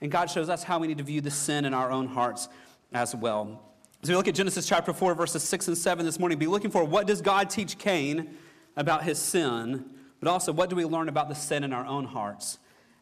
[0.00, 2.48] and God shows us how we need to view the sin in our own hearts
[2.92, 3.62] as well.
[4.02, 6.38] So we look at Genesis chapter 4, verses 6 and 7 this morning.
[6.38, 8.36] Be looking for what does God teach Cain
[8.76, 9.84] about his sin,
[10.20, 12.58] but also what do we learn about the sin in our own hearts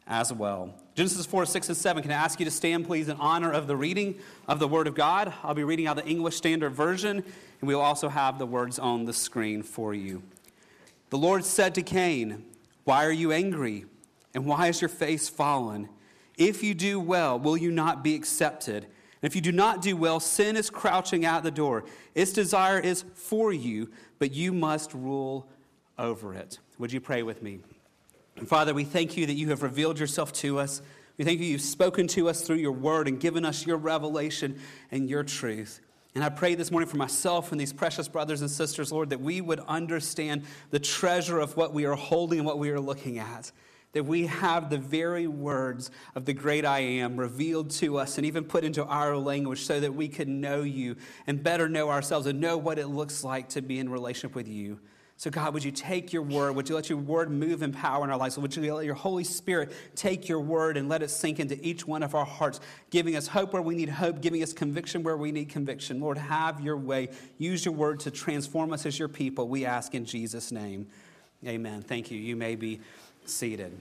[0.09, 0.73] as well.
[0.95, 2.03] Genesis 4, 6, and 7.
[2.03, 4.15] Can I ask you to stand, please, in honor of the reading
[4.47, 5.31] of the Word of God?
[5.43, 8.79] I'll be reading out the English Standard Version, and we will also have the words
[8.79, 10.23] on the screen for you.
[11.11, 12.43] The Lord said to Cain,
[12.83, 13.85] Why are you angry?
[14.33, 15.89] And why is your face fallen?
[16.39, 18.85] If you do well, will you not be accepted?
[18.85, 21.83] And if you do not do well, sin is crouching at the door.
[22.15, 25.49] Its desire is for you, but you must rule
[25.97, 26.59] over it.
[26.77, 27.59] Would you pray with me?
[28.37, 30.81] And Father, we thank you that you have revealed yourself to us.
[31.17, 34.57] We thank you you've spoken to us through your word and given us your revelation
[34.91, 35.81] and your truth.
[36.15, 39.19] And I pray this morning for myself and these precious brothers and sisters, Lord, that
[39.19, 43.19] we would understand the treasure of what we are holding and what we are looking
[43.19, 43.51] at.
[43.93, 48.25] That we have the very words of the great I am revealed to us and
[48.27, 52.27] even put into our language so that we can know you and better know ourselves
[52.27, 54.79] and know what it looks like to be in relationship with you.
[55.19, 56.55] So, God, would you take your word?
[56.55, 58.37] Would you let your word move in power in our lives?
[58.37, 61.85] Would you let your Holy Spirit take your word and let it sink into each
[61.85, 65.17] one of our hearts, giving us hope where we need hope, giving us conviction where
[65.17, 65.99] we need conviction?
[65.99, 67.09] Lord, have your way.
[67.37, 69.49] Use your word to transform us as your people.
[69.49, 70.87] We ask in Jesus' name.
[71.45, 71.81] Amen.
[71.81, 72.17] Thank you.
[72.17, 72.79] You may be
[73.29, 73.77] seated.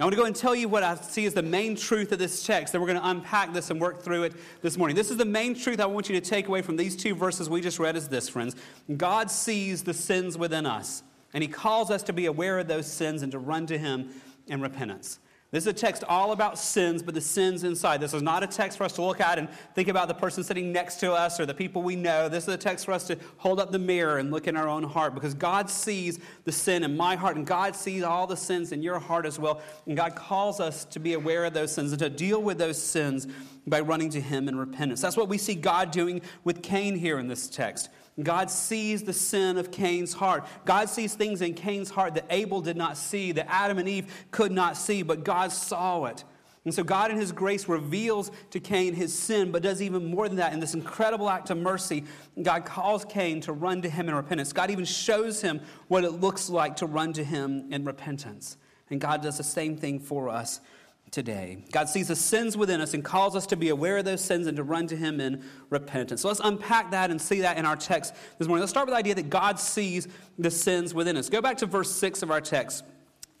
[0.00, 2.18] I want to go and tell you what I see as the main truth of
[2.18, 2.72] this text.
[2.72, 4.32] Then we're going to unpack this and work through it
[4.62, 4.96] this morning.
[4.96, 7.50] This is the main truth I want you to take away from these two verses
[7.50, 8.56] we just read is this, friends.
[8.96, 11.02] God sees the sins within us,
[11.34, 14.08] and He calls us to be aware of those sins and to run to Him
[14.46, 15.18] in repentance.
[15.52, 18.00] This is a text all about sins, but the sins inside.
[18.00, 20.44] This is not a text for us to look at and think about the person
[20.44, 22.28] sitting next to us or the people we know.
[22.28, 24.68] This is a text for us to hold up the mirror and look in our
[24.68, 28.36] own heart because God sees the sin in my heart and God sees all the
[28.36, 29.60] sins in your heart as well.
[29.86, 32.80] And God calls us to be aware of those sins and to deal with those
[32.80, 33.26] sins
[33.66, 35.00] by running to Him in repentance.
[35.00, 37.88] That's what we see God doing with Cain here in this text.
[38.24, 40.46] God sees the sin of Cain's heart.
[40.64, 44.26] God sees things in Cain's heart that Abel did not see, that Adam and Eve
[44.30, 46.24] could not see, but God saw it.
[46.64, 50.28] And so God, in His grace, reveals to Cain his sin, but does even more
[50.28, 50.52] than that.
[50.52, 52.04] In this incredible act of mercy,
[52.40, 54.52] God calls Cain to run to Him in repentance.
[54.52, 58.58] God even shows him what it looks like to run to Him in repentance.
[58.90, 60.60] And God does the same thing for us
[61.10, 61.64] today.
[61.72, 64.46] God sees the sins within us and calls us to be aware of those sins
[64.46, 66.22] and to run to Him in repentance.
[66.22, 68.60] So let's unpack that and see that in our text this morning.
[68.60, 70.08] Let's start with the idea that God sees
[70.38, 71.28] the sins within us.
[71.28, 72.84] Go back to verse 6 of our text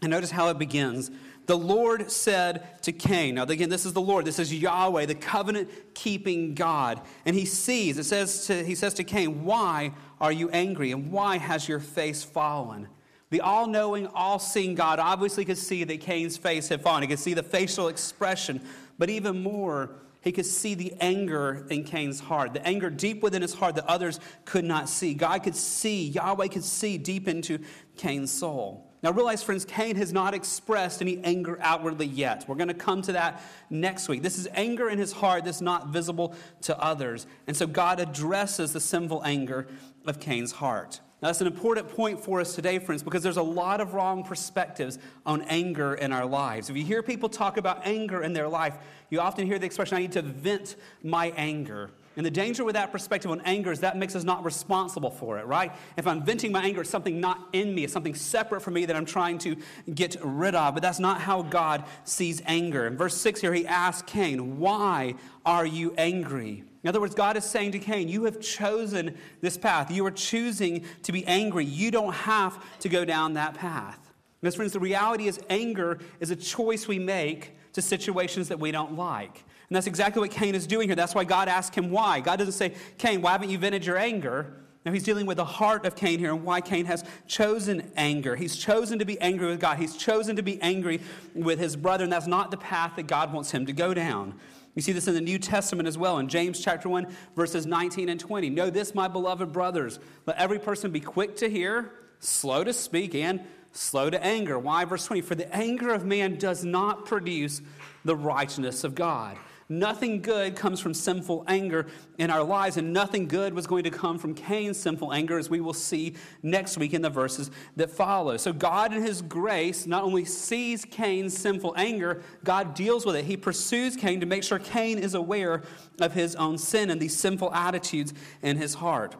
[0.02, 1.10] and notice how it begins.
[1.46, 5.14] The Lord said to Cain, now again, this is the Lord, this is Yahweh, the
[5.14, 7.00] covenant keeping God.
[7.24, 10.92] And he sees, it says to, he says to Cain, Why are you angry?
[10.92, 12.88] And why has your face fallen?
[13.30, 17.02] The all knowing, all seeing God obviously could see that Cain's face had fallen.
[17.02, 18.60] He could see the facial expression,
[18.98, 23.40] but even more, he could see the anger in Cain's heart, the anger deep within
[23.40, 25.14] his heart that others could not see.
[25.14, 27.60] God could see, Yahweh could see deep into
[27.96, 28.86] Cain's soul.
[29.02, 32.44] Now, realize, friends, Cain has not expressed any anger outwardly yet.
[32.46, 34.22] We're going to come to that next week.
[34.22, 37.26] This is anger in his heart that's not visible to others.
[37.46, 39.68] And so God addresses the sinful anger
[40.04, 41.00] of Cain's heart.
[41.22, 44.24] Now, that's an important point for us today, friends, because there's a lot of wrong
[44.24, 46.70] perspectives on anger in our lives.
[46.70, 48.78] If you hear people talk about anger in their life,
[49.10, 51.90] you often hear the expression, I need to vent my anger.
[52.16, 55.38] And the danger with that perspective on anger is that makes us not responsible for
[55.38, 55.72] it, right?
[55.96, 58.86] If I'm venting my anger, it's something not in me, it's something separate from me
[58.86, 59.56] that I'm trying to
[59.94, 60.74] get rid of.
[60.74, 62.86] But that's not how God sees anger.
[62.86, 65.14] In verse 6 here, he asks Cain, Why
[65.44, 66.64] are you angry?
[66.82, 69.90] In other words, God is saying to Cain, You have chosen this path.
[69.90, 71.64] You are choosing to be angry.
[71.64, 74.12] You don't have to go down that path.
[74.40, 78.70] Because, friends, the reality is anger is a choice we make to situations that we
[78.70, 79.44] don't like.
[79.68, 80.96] And that's exactly what Cain is doing here.
[80.96, 82.20] That's why God asked him why.
[82.20, 84.54] God doesn't say, Cain, why haven't you vented your anger?
[84.84, 88.34] Now he's dealing with the heart of Cain here and why Cain has chosen anger.
[88.34, 89.78] He's chosen to be angry with God.
[89.78, 91.00] He's chosen to be angry
[91.34, 94.34] with his brother, and that's not the path that God wants him to go down.
[94.74, 98.08] You see this in the New Testament as well, in James chapter 1, verses 19
[98.08, 98.50] and 20.
[98.50, 99.98] Know this, my beloved brothers.
[100.26, 103.40] Let every person be quick to hear, slow to speak, and
[103.72, 104.58] slow to anger.
[104.58, 104.84] Why?
[104.84, 105.22] Verse 20.
[105.22, 107.62] For the anger of man does not produce
[108.04, 109.36] the righteousness of God.
[109.70, 111.86] Nothing good comes from sinful anger
[112.18, 115.48] in our lives, and nothing good was going to come from Cain's sinful anger, as
[115.48, 118.36] we will see next week in the verses that follow.
[118.36, 123.24] So, God, in His grace, not only sees Cain's sinful anger, God deals with it.
[123.24, 125.62] He pursues Cain to make sure Cain is aware
[126.00, 128.12] of his own sin and these sinful attitudes
[128.42, 129.14] in his heart.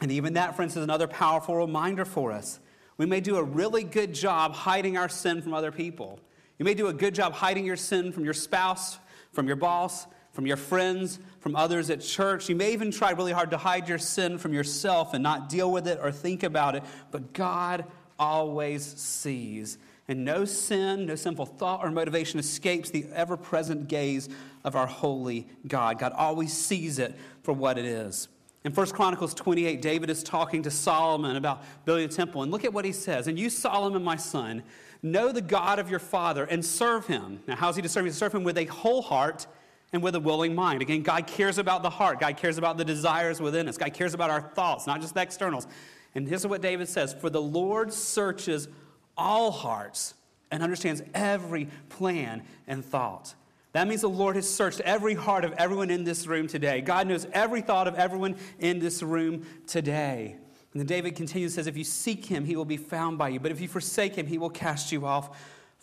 [0.00, 2.60] And even that, friends, is another powerful reminder for us.
[2.96, 6.20] We may do a really good job hiding our sin from other people.
[6.58, 8.98] You may do a good job hiding your sin from your spouse,
[9.32, 12.48] from your boss, from your friends, from others at church.
[12.48, 15.70] You may even try really hard to hide your sin from yourself and not deal
[15.70, 17.84] with it or think about it, but God
[18.18, 19.78] always sees.
[20.08, 24.28] And no sin, no sinful thought or motivation escapes the ever present gaze
[24.64, 25.98] of our holy God.
[25.98, 28.28] God always sees it for what it is.
[28.64, 32.42] In 1 Chronicles 28, David is talking to Solomon about building a temple.
[32.42, 33.26] And look at what he says.
[33.26, 34.62] And you, Solomon, my son,
[35.02, 37.40] know the God of your father and serve him.
[37.46, 38.12] Now, how's he to serve him?
[38.12, 39.46] Serve him with a whole heart
[39.92, 40.82] and with a willing mind.
[40.82, 42.20] Again, God cares about the heart.
[42.20, 43.76] God cares about the desires within us.
[43.76, 45.66] God cares about our thoughts, not just the externals.
[46.14, 48.68] And this is what David says For the Lord searches
[49.16, 50.14] all hearts
[50.50, 53.34] and understands every plan and thought.
[53.72, 56.80] That means the Lord has searched every heart of everyone in this room today.
[56.80, 60.36] God knows every thought of everyone in this room today.
[60.72, 63.40] And then David continues says, If you seek him, he will be found by you.
[63.40, 65.36] But if you forsake him, he will cast you off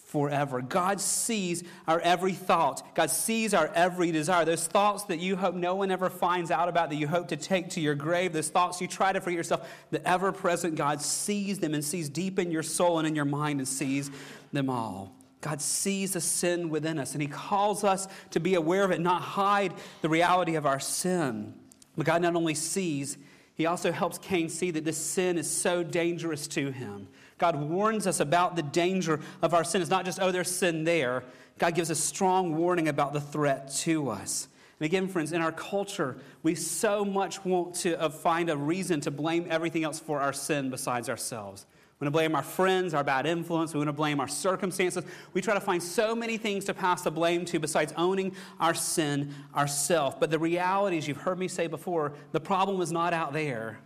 [0.07, 0.61] forever.
[0.61, 2.95] God sees our every thought.
[2.95, 4.45] God sees our every desire.
[4.45, 7.35] Those thoughts that you hope no one ever finds out about, that you hope to
[7.35, 11.01] take to your grave, those thoughts you try to forget yourself, the ever present God
[11.01, 14.09] sees them and sees deep in your soul and in your mind and sees
[14.53, 15.13] them all.
[15.41, 19.01] God sees the sin within us, and He calls us to be aware of it,
[19.01, 21.53] not hide the reality of our sin.
[21.97, 23.17] But God not only sees,
[23.57, 27.07] He also helps Cain see that this sin is so dangerous to him.
[27.39, 29.81] God warns us about the danger of our sin.
[29.81, 31.23] It's not just, oh, there's sin there.
[31.57, 34.47] God gives a strong warning about the threat to us.
[34.79, 39.01] And again, friends, in our culture, we so much want to uh, find a reason
[39.01, 41.65] to blame everything else for our sin besides ourselves.
[41.99, 43.73] We want to blame our friends, our bad influence.
[43.73, 45.03] We want to blame our circumstances.
[45.33, 48.75] We try to find so many things to pass the blame to besides owning our
[48.75, 50.15] sin ourselves.
[50.19, 53.79] But the reality is, you've heard me say before, the problem is not out there,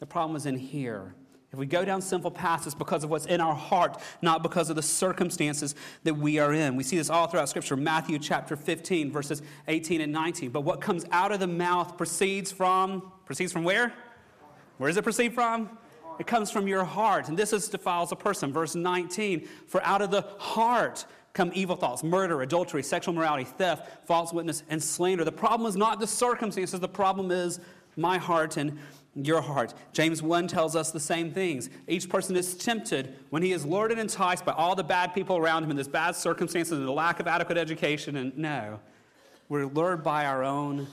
[0.00, 1.14] the problem is in here.
[1.52, 4.68] If we go down sinful paths, it's because of what's in our heart, not because
[4.70, 6.76] of the circumstances that we are in.
[6.76, 10.50] We see this all throughout Scripture, Matthew chapter 15, verses 18 and 19.
[10.50, 13.92] But what comes out of the mouth proceeds from, proceeds from where?
[14.78, 15.78] Where does it proceed from?
[16.18, 17.28] It comes from your heart.
[17.28, 18.52] And this is defiles a person.
[18.52, 24.06] Verse 19 For out of the heart come evil thoughts, murder, adultery, sexual morality, theft,
[24.06, 25.24] false witness, and slander.
[25.24, 27.60] The problem is not the circumstances, the problem is
[27.96, 28.78] my heart and
[29.14, 29.74] your heart.
[29.92, 31.68] James 1 tells us the same things.
[31.86, 35.36] Each person is tempted when he is lured and enticed by all the bad people
[35.36, 38.16] around him and this bad circumstances and the lack of adequate education.
[38.16, 38.80] And no,
[39.48, 40.86] we're lured by our own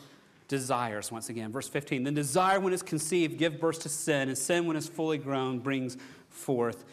[0.49, 1.53] desires, once again.
[1.53, 4.89] Verse 15 Then desire, when it's conceived, give birth to sin, and sin, when it's
[4.89, 5.95] fully grown, brings
[6.27, 6.83] forth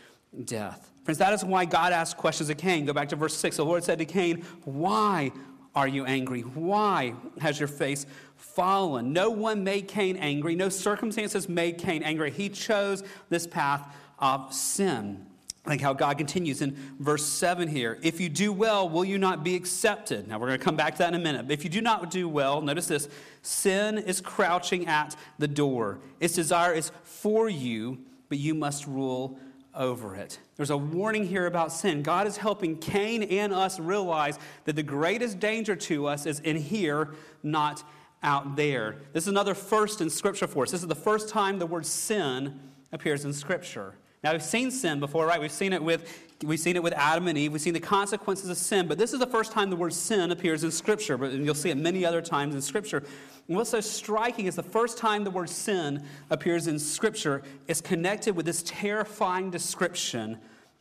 [0.44, 0.92] death.
[1.02, 2.84] Friends, that is why God asked questions of Cain.
[2.84, 3.56] Go back to verse 6.
[3.56, 5.32] The Lord said to Cain, Why
[5.74, 6.42] are you angry?
[6.42, 9.12] Why has your face fallen?
[9.12, 10.54] No one made Cain angry.
[10.54, 12.30] No circumstances made Cain angry.
[12.30, 15.26] He chose this path of sin.
[15.66, 17.98] Like how God continues in verse 7 here.
[18.02, 20.28] If you do well, will you not be accepted?
[20.28, 21.48] Now we're going to come back to that in a minute.
[21.48, 23.08] But if you do not do well, notice this
[23.42, 25.98] sin is crouching at the door.
[26.20, 27.98] Its desire is for you,
[28.28, 29.38] but you must rule
[29.74, 30.38] over it.
[30.56, 32.02] There's a warning here about sin.
[32.02, 36.56] God is helping Cain and us realize that the greatest danger to us is in
[36.56, 37.10] here,
[37.42, 37.82] not
[38.22, 38.96] out there.
[39.12, 40.70] This is another first in Scripture for us.
[40.70, 42.58] This is the first time the word sin
[42.92, 43.94] appears in Scripture.
[44.26, 45.40] Now we've seen sin before, right?
[45.40, 47.52] We've seen it with we've seen it with Adam and Eve.
[47.52, 50.32] We've seen the consequences of sin, but this is the first time the word sin
[50.32, 51.16] appears in Scripture.
[51.16, 53.04] But you'll see it many other times in Scripture.
[53.46, 57.80] And what's so striking is the first time the word sin appears in Scripture is
[57.80, 60.38] connected with this terrifying description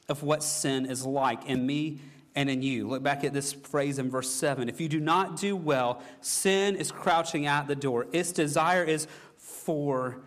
[0.10, 2.00] of what sin is like in me
[2.34, 2.88] and in you.
[2.88, 4.70] Look back at this phrase in verse 7.
[4.70, 8.08] If you do not do well, sin is crouching at the door.
[8.12, 9.06] Its desire is
[9.38, 10.18] for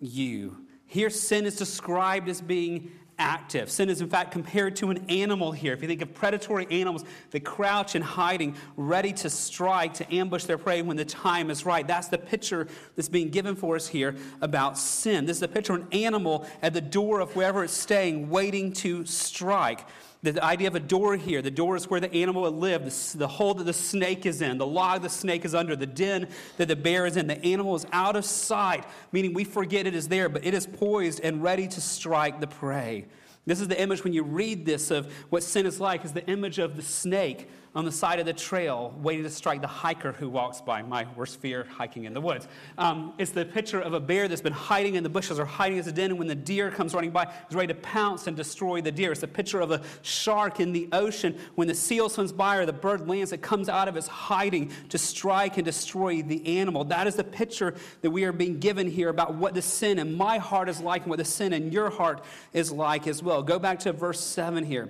[0.00, 0.67] you.
[0.88, 3.70] Here, sin is described as being active.
[3.70, 5.72] Sin is, in fact, compared to an animal here.
[5.72, 10.44] If you think of predatory animals that crouch in hiding, ready to strike, to ambush
[10.44, 11.86] their prey when the time is right.
[11.86, 15.26] That's the picture that's being given for us here about sin.
[15.26, 18.72] This is a picture of an animal at the door of wherever it's staying, waiting
[18.74, 19.84] to strike.
[20.22, 23.28] The idea of a door here, the door is where the animal would live, the,
[23.28, 26.66] hole that the snake is in, the log the snake is under, the den that
[26.66, 27.28] the bear is in.
[27.28, 30.66] The animal is out of sight, meaning we forget it is there, but it is
[30.66, 33.06] poised and ready to strike the prey.
[33.46, 36.26] This is the image when you read this of what sin is like, is the
[36.26, 37.48] image of the snake
[37.78, 40.82] on the side of the trail, waiting to strike the hiker who walks by.
[40.82, 42.48] My worst fear, hiking in the woods.
[42.76, 45.78] Um, it's the picture of a bear that's been hiding in the bushes or hiding
[45.78, 48.36] in its den, and when the deer comes running by, is ready to pounce and
[48.36, 49.12] destroy the deer.
[49.12, 51.38] It's the picture of a shark in the ocean.
[51.54, 54.72] When the seal swims by or the bird lands, it comes out of its hiding
[54.88, 56.82] to strike and destroy the animal.
[56.82, 60.16] That is the picture that we are being given here about what the sin in
[60.16, 63.40] my heart is like and what the sin in your heart is like as well.
[63.44, 64.88] Go back to verse 7 here.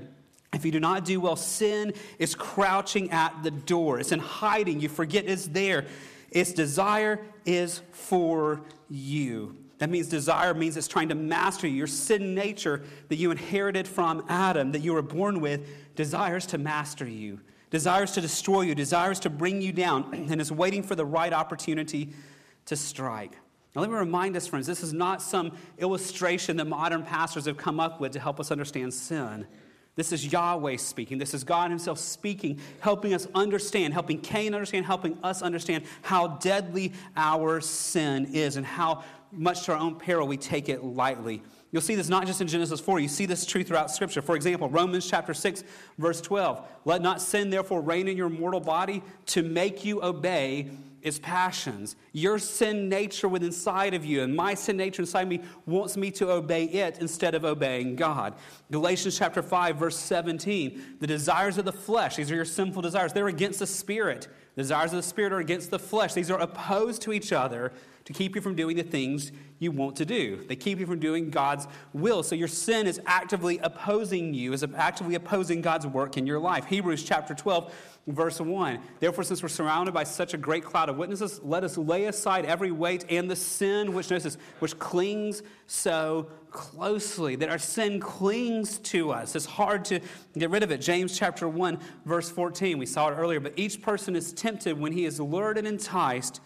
[0.53, 4.01] If you do not do well, sin is crouching at the door.
[4.01, 4.81] It's in hiding.
[4.81, 5.87] You forget it's there.
[6.31, 9.57] Its desire is for you.
[9.79, 11.75] That means desire means it's trying to master you.
[11.75, 16.59] Your sin nature that you inherited from Adam, that you were born with, desires to
[16.59, 17.41] master you,
[17.71, 21.33] desires to destroy you, desires to bring you down, and is waiting for the right
[21.33, 22.13] opportunity
[22.67, 23.33] to strike.
[23.75, 27.57] Now, let me remind us, friends, this is not some illustration that modern pastors have
[27.57, 29.47] come up with to help us understand sin.
[29.99, 31.19] This is Yahweh speaking.
[31.19, 36.29] This is God Himself speaking, helping us understand, helping Cain understand, helping us understand how
[36.29, 41.43] deadly our sin is and how much to our own peril we take it lightly.
[41.73, 44.23] You'll see this not just in Genesis 4, you see this truth throughout Scripture.
[44.23, 45.65] For example, Romans chapter 6,
[45.99, 46.65] verse 12.
[46.85, 50.71] Let not sin therefore reign in your mortal body to make you obey
[51.03, 51.97] its passions.
[52.13, 56.11] Your sin nature within inside of you and my sin nature inside me wants me
[56.13, 58.35] to obey it instead of obeying God.
[58.71, 60.97] Galatians chapter 5 verse 17.
[61.01, 63.13] The desires of the flesh, these are your sinful desires.
[63.13, 64.29] They're against the spirit.
[64.55, 66.15] The desires of the spirit are against the flesh.
[66.15, 67.73] These are opposed to each other
[68.09, 70.43] to keep you from doing the things you want to do.
[70.49, 72.23] They keep you from doing God's will.
[72.23, 76.65] So your sin is actively opposing you, is actively opposing God's work in your life.
[76.65, 77.71] Hebrews chapter 12
[78.07, 78.81] verse 1.
[78.99, 82.47] Therefore, since we're surrounded by such a great cloud of witnesses, let us lay aside
[82.47, 87.37] every weight and the sin which notice, which clings so closely.
[87.37, 89.37] That our sin clings to us.
[89.37, 90.01] It's hard to
[90.33, 90.81] get rid of it.
[90.81, 92.79] James chapter 1, verse 14.
[92.79, 96.41] We saw it earlier, but each person is tempted when he is lured and enticed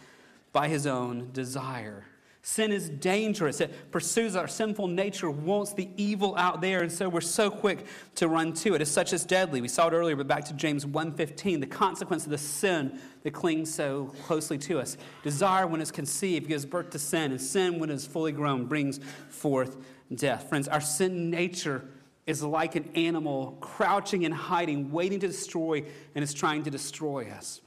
[0.52, 2.04] by his own desire.
[2.44, 3.60] Sin is dangerous.
[3.60, 7.86] It pursues our sinful nature, wants the evil out there, and so we're so quick
[8.16, 8.82] to run to it.
[8.82, 9.60] It's such as deadly.
[9.60, 13.30] We saw it earlier, but back to James 1:15, the consequence of the sin that
[13.30, 14.96] clings so closely to us.
[15.22, 18.66] Desire when it's conceived gives birth to sin, and sin when it is fully grown
[18.66, 18.98] brings
[19.28, 19.76] forth
[20.12, 20.48] death.
[20.48, 21.84] Friends, our sin nature
[22.26, 25.84] is like an animal crouching and hiding, waiting to destroy,
[26.16, 27.60] and is trying to destroy us.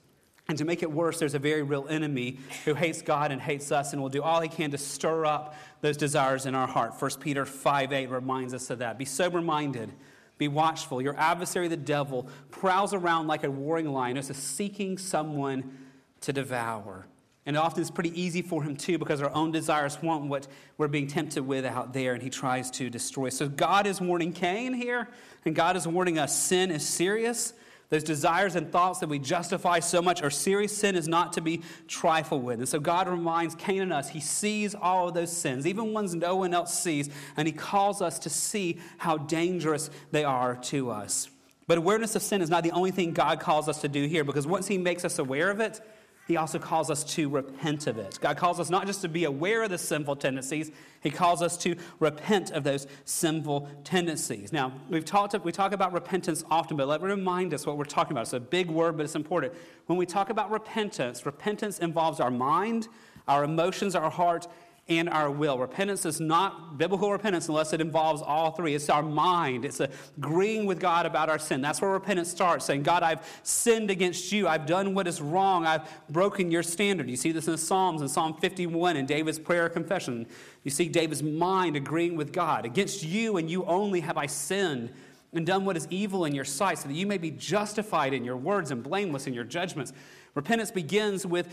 [0.47, 3.71] And to make it worse, there's a very real enemy who hates God and hates
[3.71, 6.93] us and will do all he can to stir up those desires in our heart.
[6.99, 8.99] 1 Peter 5 8 reminds us of that.
[8.99, 9.91] Be sober minded,
[10.37, 11.01] be watchful.
[11.01, 15.77] Your adversary, the devil, prowls around like a roaring lion, as seeking someone
[16.21, 17.07] to devour.
[17.47, 20.87] And often it's pretty easy for him too because our own desires want what we're
[20.87, 23.29] being tempted with out there, and he tries to destroy.
[23.29, 25.09] So God is warning Cain here,
[25.45, 27.53] and God is warning us sin is serious.
[27.89, 30.75] Those desires and thoughts that we justify so much are serious.
[30.75, 32.59] Sin is not to be trifled with.
[32.59, 36.15] And so God reminds Cain and us, He sees all of those sins, even ones
[36.15, 40.89] no one else sees, and He calls us to see how dangerous they are to
[40.89, 41.29] us.
[41.67, 44.23] But awareness of sin is not the only thing God calls us to do here,
[44.23, 45.79] because once He makes us aware of it,
[46.27, 48.17] he also calls us to repent of it.
[48.19, 50.71] God calls us not just to be aware of the sinful tendencies,
[51.01, 54.51] He calls us to repent of those sinful tendencies.
[54.51, 57.85] Now, we've talked, we talk about repentance often, but let me remind us what we're
[57.85, 58.21] talking about.
[58.23, 59.53] It's a big word, but it's important.
[59.85, 62.87] When we talk about repentance, repentance involves our mind,
[63.27, 64.47] our emotions, our heart,
[64.87, 65.57] and our will.
[65.57, 68.75] Repentance is not biblical repentance unless it involves all three.
[68.75, 71.61] It's our mind, it's agreeing with God about our sin.
[71.61, 74.47] That's where repentance starts, saying, God, I've sinned against you.
[74.47, 75.65] I've done what is wrong.
[75.65, 77.09] I've broken your standard.
[77.09, 80.27] You see this in the Psalms, in Psalm 51, in David's prayer confession.
[80.63, 82.65] You see David's mind agreeing with God.
[82.65, 84.91] Against you and you only have I sinned
[85.33, 88.23] and done what is evil in your sight, so that you may be justified in
[88.23, 89.91] your words and blameless in your judgments.
[90.35, 91.47] Repentance begins with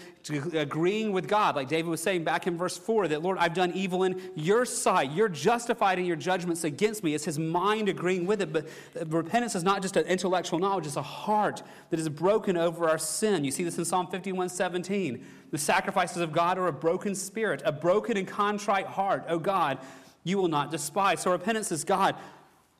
[0.55, 3.71] agreeing with God, like David was saying back in verse 4 that, Lord, I've done
[3.77, 5.13] evil in your sight.
[5.13, 7.15] You're justified in your judgments against me.
[7.15, 8.53] It's his mind agreeing with it.
[8.53, 8.67] But
[9.07, 12.99] repentance is not just an intellectual knowledge, it's a heart that is broken over our
[12.99, 13.45] sin.
[13.45, 15.25] You see this in Psalm 51 17.
[15.53, 19.27] The sacrifices of God are a broken spirit, a broken and contrite heart.
[19.29, 19.79] Oh God,
[20.25, 21.21] you will not despise.
[21.21, 22.17] So repentance is God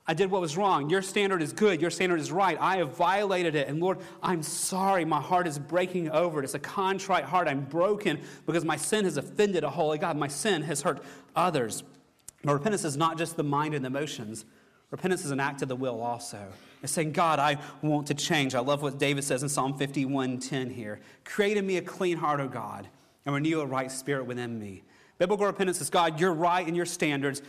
[0.07, 0.91] I did what was wrong.
[0.91, 1.81] Your standard is good.
[1.81, 2.59] Your standard is right.
[2.61, 3.69] I have violated it.
[3.69, 5.05] And Lord, I'm sorry.
[5.05, 6.41] My heart is breaking over.
[6.41, 6.45] It.
[6.45, 7.47] It's a contrite heart.
[7.47, 10.17] I'm broken because my sin has offended a holy God.
[10.17, 11.05] My sin has hurt
[11.37, 11.85] others.
[12.43, 14.45] But repentance is not just the mind and the emotions.
[14.91, 16.49] Repentance is an act of the will also.
[16.83, 18.57] It's saying, God, I want to change.
[18.57, 21.01] I love what David says in Psalm 51:10 here.
[21.25, 22.89] Create in me a clean heart, O God,
[23.25, 24.83] and renew a right spirit within me.
[25.19, 27.43] Biblical repentance is God, you're right in your standards.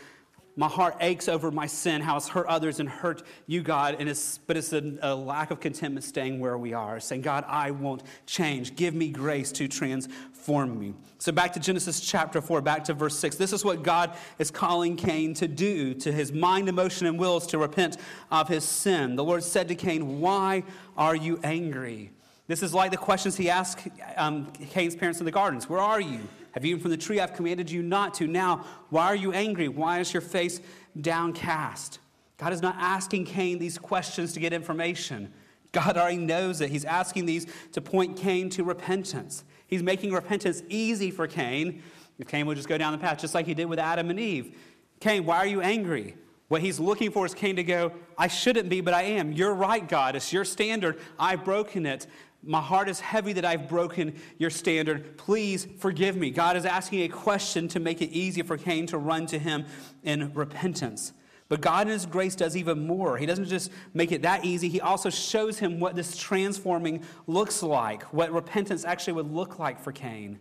[0.56, 3.96] My heart aches over my sin, how it's hurt others and hurt you, God.
[3.98, 7.44] And it's, but it's a, a lack of contentment staying where we are, saying, God,
[7.48, 8.76] I won't change.
[8.76, 10.94] Give me grace to transform me.
[11.18, 13.36] So back to Genesis chapter 4, back to verse 6.
[13.38, 17.48] This is what God is calling Cain to do to his mind, emotion, and wills
[17.48, 17.98] to repent
[18.30, 19.16] of his sin.
[19.16, 20.64] The Lord said to Cain, Why
[20.96, 22.12] are you angry?
[22.46, 23.88] This is like the questions he asked
[24.18, 26.20] um, Cain's parents in the gardens Where are you?
[26.54, 28.28] Have you eaten from the tree I've commanded you not to?
[28.28, 29.68] Now, why are you angry?
[29.68, 30.62] Why is your face
[31.00, 32.00] downcast?
[32.38, 35.34] God is not asking Cain these questions to get information.
[35.72, 36.70] God already knows it.
[36.70, 39.44] He's asking these to point Cain to repentance.
[39.66, 41.82] He's making repentance easy for Cain
[42.20, 44.20] if Cain would just go down the path, just like he did with Adam and
[44.20, 44.56] Eve.
[45.00, 46.16] Cain, why are you angry?
[46.48, 49.32] What he's looking for is Cain to go, I shouldn't be, but I am.
[49.32, 50.16] You're right, God.
[50.16, 51.00] It's your standard.
[51.18, 52.06] I've broken it.
[52.46, 55.18] My heart is heavy that I've broken your standard.
[55.18, 56.30] Please forgive me.
[56.30, 59.66] God is asking a question to make it easy for Cain to run to him
[60.04, 61.14] in repentance.
[61.50, 63.18] But God in His grace does even more.
[63.18, 67.62] He doesn't just make it that easy, He also shows him what this transforming looks
[67.62, 70.40] like, what repentance actually would look like for Cain.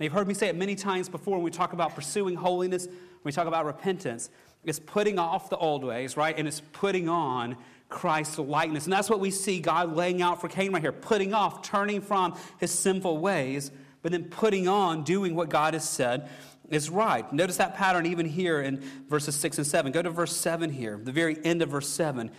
[0.00, 2.86] Now, you've heard me say it many times before when we talk about pursuing holiness,
[2.86, 4.30] when we talk about repentance.
[4.64, 6.36] It's putting off the old ways, right?
[6.36, 7.56] And it's putting on
[7.94, 8.84] Christ's likeness.
[8.84, 12.00] And that's what we see God laying out for Cain right here putting off, turning
[12.00, 13.70] from his sinful ways,
[14.02, 16.28] but then putting on doing what God has said
[16.70, 17.30] is right.
[17.32, 19.92] Notice that pattern even here in verses 6 and 7.
[19.92, 22.32] Go to verse 7 here, the very end of verse 7.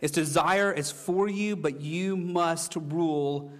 [0.00, 3.52] Its desire is for you, but you must rule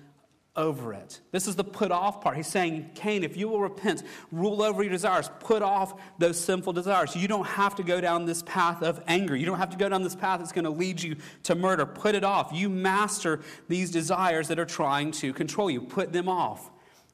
[0.60, 1.20] over it.
[1.32, 2.36] This is the put off part.
[2.36, 6.74] He's saying, Cain, if you will repent, rule over your desires, put off those sinful
[6.74, 7.16] desires.
[7.16, 9.34] You don't have to go down this path of anger.
[9.34, 11.86] You don't have to go down this path that's going to lead you to murder.
[11.86, 12.50] Put it off.
[12.52, 15.80] You master these desires that are trying to control you.
[15.80, 16.70] Put them off.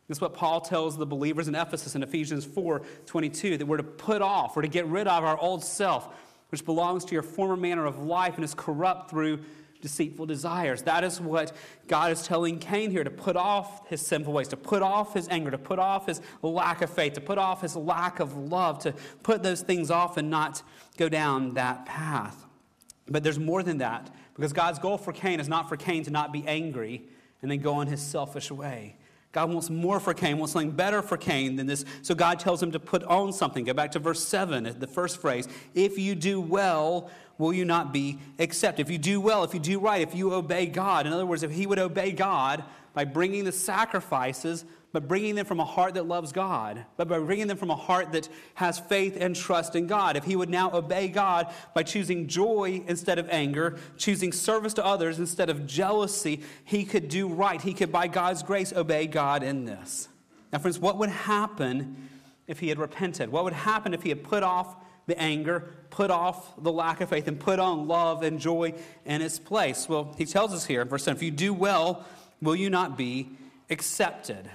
[0.08, 3.76] This is what Paul tells the believers in Ephesus in Ephesians 4 22, that we're
[3.76, 6.08] to put off, we're to get rid of our old self,
[6.50, 9.40] which belongs to your former manner of life and is corrupt through
[9.86, 10.82] deceitful desires.
[10.82, 11.52] That is what
[11.86, 15.28] God is telling Cain here to put off his sinful ways, to put off his
[15.28, 18.80] anger, to put off his lack of faith, to put off his lack of love,
[18.80, 20.62] to put those things off and not
[20.96, 22.44] go down that path.
[23.06, 26.10] But there's more than that, because God's goal for Cain is not for Cain to
[26.10, 27.04] not be angry
[27.40, 28.96] and then go on his selfish way.
[29.32, 31.84] God wants more for Cain, wants something better for Cain than this.
[32.00, 33.64] So God tells him to put on something.
[33.64, 35.46] Go back to verse 7, the first phrase.
[35.74, 38.86] If you do well, will you not be accepted?
[38.86, 41.42] If you do well, if you do right, if you obey God, in other words,
[41.42, 42.64] if he would obey God
[42.94, 44.64] by bringing the sacrifices,
[44.96, 47.76] but bringing them from a heart that loves God, but by bringing them from a
[47.76, 50.16] heart that has faith and trust in God.
[50.16, 54.84] If he would now obey God by choosing joy instead of anger, choosing service to
[54.84, 57.60] others instead of jealousy, he could do right.
[57.60, 60.08] He could, by God's grace, obey God in this.
[60.50, 62.08] Now, friends, what would happen
[62.46, 63.30] if he had repented?
[63.30, 64.76] What would happen if he had put off
[65.06, 68.74] the anger, put off the lack of faith, and put on love and joy
[69.04, 69.88] in its place?
[69.88, 72.04] Well, he tells us here in verse 10 if you do well,
[72.40, 73.30] will you not be
[73.70, 74.50] accepted?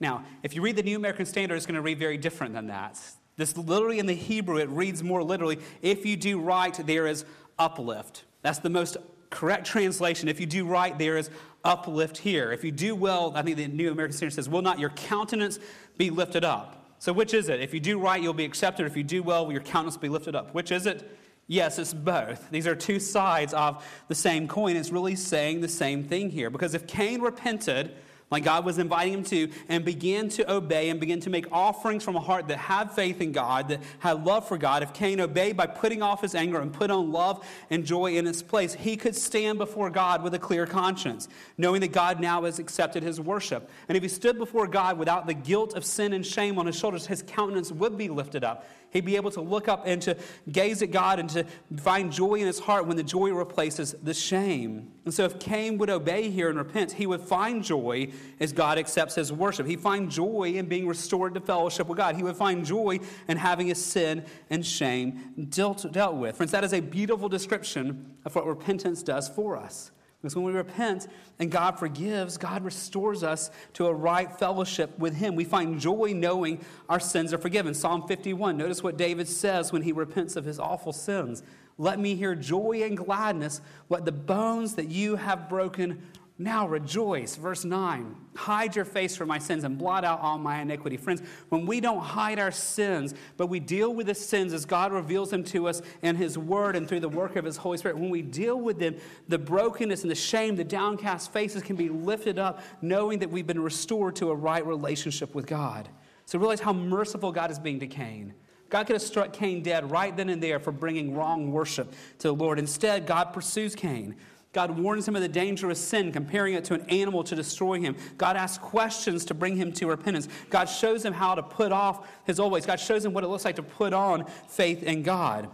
[0.00, 2.66] Now, if you read the New American Standard, it's going to read very different than
[2.66, 3.00] that.
[3.36, 7.24] This literally in the Hebrew, it reads more literally if you do right, there is
[7.58, 8.24] uplift.
[8.42, 8.96] That's the most
[9.30, 10.28] correct translation.
[10.28, 11.30] If you do right, there is
[11.64, 12.52] uplift here.
[12.52, 15.58] If you do well, I think the New American Standard says, will not your countenance
[15.96, 16.81] be lifted up?
[17.02, 17.58] So, which is it?
[17.58, 18.86] If you do right, you'll be accepted.
[18.86, 20.54] If you do well, your countenance will be lifted up?
[20.54, 21.18] Which is it?
[21.48, 22.48] Yes, it's both.
[22.52, 24.76] These are two sides of the same coin.
[24.76, 26.48] It's really saying the same thing here.
[26.48, 27.96] Because if Cain repented,
[28.32, 32.02] like God was inviting him to, and began to obey and begin to make offerings
[32.02, 35.20] from a heart that had faith in God, that had love for God, if Cain
[35.20, 38.72] obeyed by putting off his anger and put on love and joy in its place,
[38.72, 41.28] he could stand before God with a clear conscience,
[41.58, 43.70] knowing that God now has accepted his worship.
[43.88, 46.76] And if he stood before God without the guilt of sin and shame on his
[46.76, 48.66] shoulders, his countenance would be lifted up.
[48.92, 50.16] He'd be able to look up and to
[50.50, 51.44] gaze at God and to
[51.78, 54.92] find joy in his heart when the joy replaces the shame.
[55.04, 58.78] And so, if Cain would obey here and repent, he would find joy as God
[58.78, 59.66] accepts his worship.
[59.66, 62.16] He'd find joy in being restored to fellowship with God.
[62.16, 66.36] He would find joy in having his sin and shame dealt, dealt with.
[66.36, 69.90] Friends, that is a beautiful description of what repentance does for us.
[70.22, 71.08] Because when we repent
[71.40, 75.34] and God forgives, God restores us to a right fellowship with Him.
[75.34, 77.74] We find joy knowing our sins are forgiven.
[77.74, 81.42] Psalm 51, notice what David says when he repents of his awful sins.
[81.76, 83.60] Let me hear joy and gladness.
[83.88, 86.02] Let the bones that you have broken
[86.38, 87.36] now rejoice.
[87.36, 90.96] Verse 9 Hide your face from my sins and blot out all my iniquity.
[90.96, 94.92] Friends, when we don't hide our sins, but we deal with the sins as God
[94.92, 97.98] reveals them to us in His Word and through the work of His Holy Spirit,
[97.98, 98.96] when we deal with them,
[99.28, 103.46] the brokenness and the shame, the downcast faces can be lifted up, knowing that we've
[103.46, 105.88] been restored to a right relationship with God.
[106.24, 108.32] So realize how merciful God is being to Cain.
[108.72, 112.28] God could have struck Cain dead right then and there for bringing wrong worship to
[112.28, 112.58] the Lord.
[112.58, 114.16] Instead, God pursues Cain.
[114.52, 117.80] God warns him of the danger of sin, comparing it to an animal to destroy
[117.80, 117.96] him.
[118.18, 120.28] God asks questions to bring him to repentance.
[120.50, 122.66] God shows him how to put off his old ways.
[122.66, 125.48] God shows him what it looks like to put on faith in God.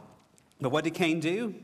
[0.60, 1.54] But what did Cain do?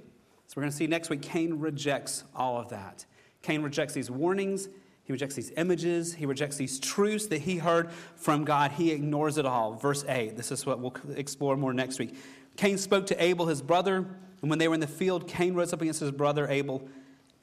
[0.47, 3.05] So we're going to see next week, Cain rejects all of that.
[3.43, 4.69] Cain rejects these warnings.
[5.03, 6.15] He rejects these images.
[6.15, 8.71] He rejects these truths that he heard from God.
[8.71, 9.75] He ignores it all.
[9.75, 10.37] Verse 8.
[10.37, 12.15] This is what we'll explore more next week.
[12.57, 14.07] Cain spoke to Abel, his brother,
[14.41, 16.89] and when they were in the field, Cain rose up against his brother Abel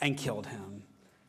[0.01, 0.71] and killed him.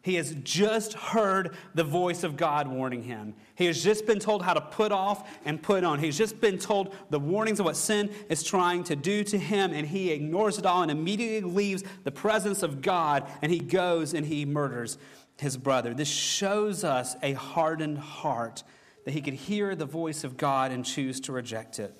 [0.02, 3.34] He has just heard the voice of God warning him.
[3.54, 6.00] He has just been told how to put off and put on.
[6.00, 9.72] He's just been told the warnings of what sin is trying to do to him,
[9.72, 14.12] and he ignores it all and immediately leaves the presence of God and he goes
[14.12, 14.98] and he murders
[15.38, 15.94] his brother.
[15.94, 18.64] This shows us a hardened heart
[19.04, 21.96] that he could hear the voice of God and choose to reject it.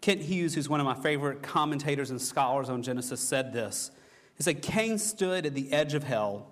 [0.00, 3.90] Kent Hughes, who's one of my favorite commentators and scholars on Genesis, said this.
[4.40, 6.50] He said, Cain stood at the edge of hell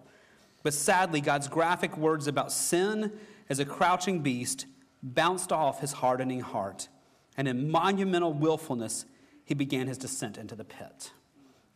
[0.62, 3.12] but sadly, God's graphic words about sin
[3.48, 4.66] as a crouching beast
[5.02, 6.88] bounced off his hardening heart.
[7.36, 9.06] And in monumental willfulness,
[9.44, 11.12] he began his descent into the pit.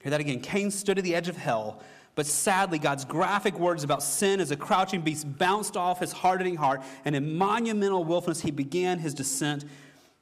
[0.03, 0.41] Hear that again.
[0.41, 1.81] Cain stood at the edge of hell,
[2.17, 6.57] but sadly, God's graphic words about sin as a crouching beast bounced off his hardening
[6.57, 9.65] heart, and in monumental willfulness, he began his descent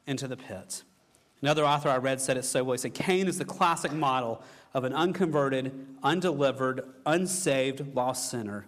[0.07, 0.85] into the pit.
[1.43, 2.73] Another author I read said it so well.
[2.73, 5.73] He said, Cain is the classic model of an unconverted,
[6.03, 8.67] undelivered, unsaved, lost sinner.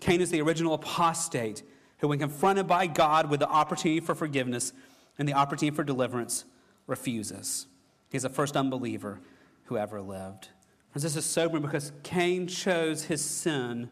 [0.00, 1.62] Cain is the original apostate
[1.98, 4.72] who, when confronted by God with the opportunity for forgiveness
[5.18, 6.44] and the opportunity for deliverance,
[6.86, 7.66] refuses.
[8.10, 9.20] He's the first unbeliever
[9.64, 10.48] who ever lived.
[10.94, 13.90] And this is sobering because Cain chose his sin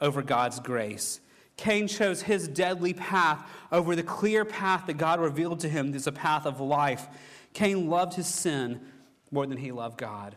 [0.00, 1.20] over God's grace.
[1.56, 6.06] Cain chose his deadly path over the clear path that God revealed to him is
[6.06, 7.06] a path of life.
[7.52, 8.80] Cain loved his sin
[9.30, 10.36] more than he loved God.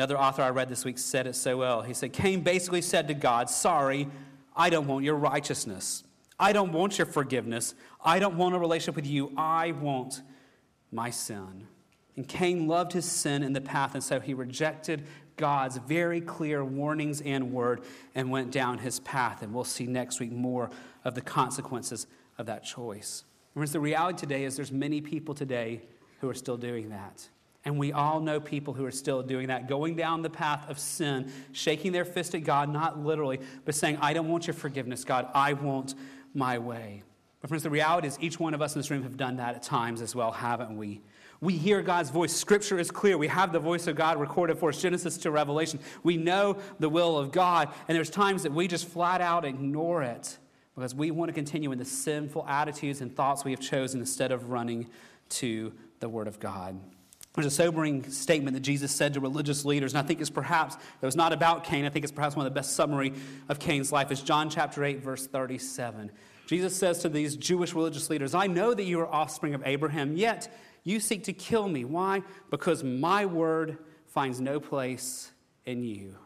[0.00, 1.82] Another author I read this week said it so well.
[1.82, 4.08] He said, Cain basically said to God, Sorry,
[4.56, 6.04] I don't want your righteousness.
[6.38, 7.74] I don't want your forgiveness.
[8.02, 9.30] I don't want a relationship with you.
[9.36, 10.22] I want
[10.90, 11.66] my sin.
[12.16, 15.06] And Cain loved his sin in the path, and so he rejected
[15.36, 17.82] God's very clear warnings and word
[18.14, 19.42] and went down his path.
[19.42, 20.70] And we'll see next week more
[21.04, 22.06] of the consequences
[22.38, 23.24] of that choice.
[23.52, 25.82] Whereas the reality today is there's many people today
[26.22, 27.28] who are still doing that.
[27.64, 30.78] And we all know people who are still doing that, going down the path of
[30.78, 35.04] sin, shaking their fist at God, not literally, but saying, I don't want your forgiveness,
[35.04, 35.28] God.
[35.34, 35.94] I want
[36.32, 37.02] my way.
[37.40, 39.54] But, friends, the reality is each one of us in this room have done that
[39.54, 41.02] at times as well, haven't we?
[41.42, 42.34] We hear God's voice.
[42.34, 43.16] Scripture is clear.
[43.16, 45.80] We have the voice of God recorded for us, Genesis to Revelation.
[46.02, 50.02] We know the will of God, and there's times that we just flat out ignore
[50.02, 50.38] it
[50.74, 54.32] because we want to continue in the sinful attitudes and thoughts we have chosen instead
[54.32, 54.86] of running
[55.30, 56.78] to the Word of God.
[57.34, 60.74] There's a sobering statement that Jesus said to religious leaders, and I think it's perhaps,
[60.74, 63.12] it was not about Cain, I think it's perhaps one of the best summary
[63.48, 64.10] of Cain's life.
[64.10, 66.10] is John chapter 8, verse 37.
[66.46, 70.16] Jesus says to these Jewish religious leaders, I know that you are offspring of Abraham,
[70.16, 70.52] yet
[70.82, 71.84] you seek to kill me.
[71.84, 72.22] Why?
[72.50, 75.30] Because my word finds no place
[75.64, 76.16] in you.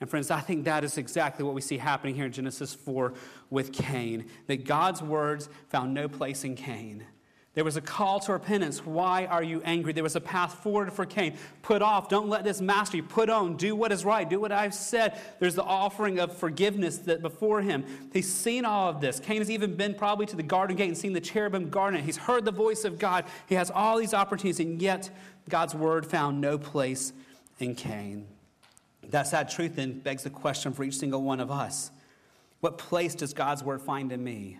[0.00, 3.14] And friends, I think that is exactly what we see happening here in Genesis 4
[3.50, 4.26] with Cain.
[4.46, 7.04] That God's words found no place in Cain.
[7.56, 8.84] There was a call to repentance.
[8.84, 9.94] Why are you angry?
[9.94, 11.38] There was a path forward for Cain.
[11.62, 12.10] Put off.
[12.10, 13.02] Don't let this master you.
[13.02, 13.56] Put on.
[13.56, 14.28] Do what is right.
[14.28, 15.18] Do what I've said.
[15.40, 17.86] There's the offering of forgiveness that before him.
[18.12, 19.20] He's seen all of this.
[19.20, 22.02] Cain has even been probably to the garden gate and seen the cherubim garden.
[22.02, 23.24] He's heard the voice of God.
[23.46, 25.08] He has all these opportunities, and yet
[25.48, 27.14] God's word found no place
[27.58, 28.26] in Cain.
[29.08, 31.90] That sad truth then begs the question for each single one of us
[32.60, 34.58] What place does God's word find in me?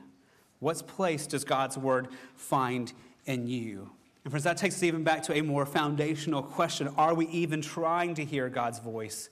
[0.60, 2.92] What place does God's word find
[3.26, 3.90] in you?
[4.24, 6.88] And friends, that takes us even back to a more foundational question.
[6.96, 9.28] Are we even trying to hear God's voice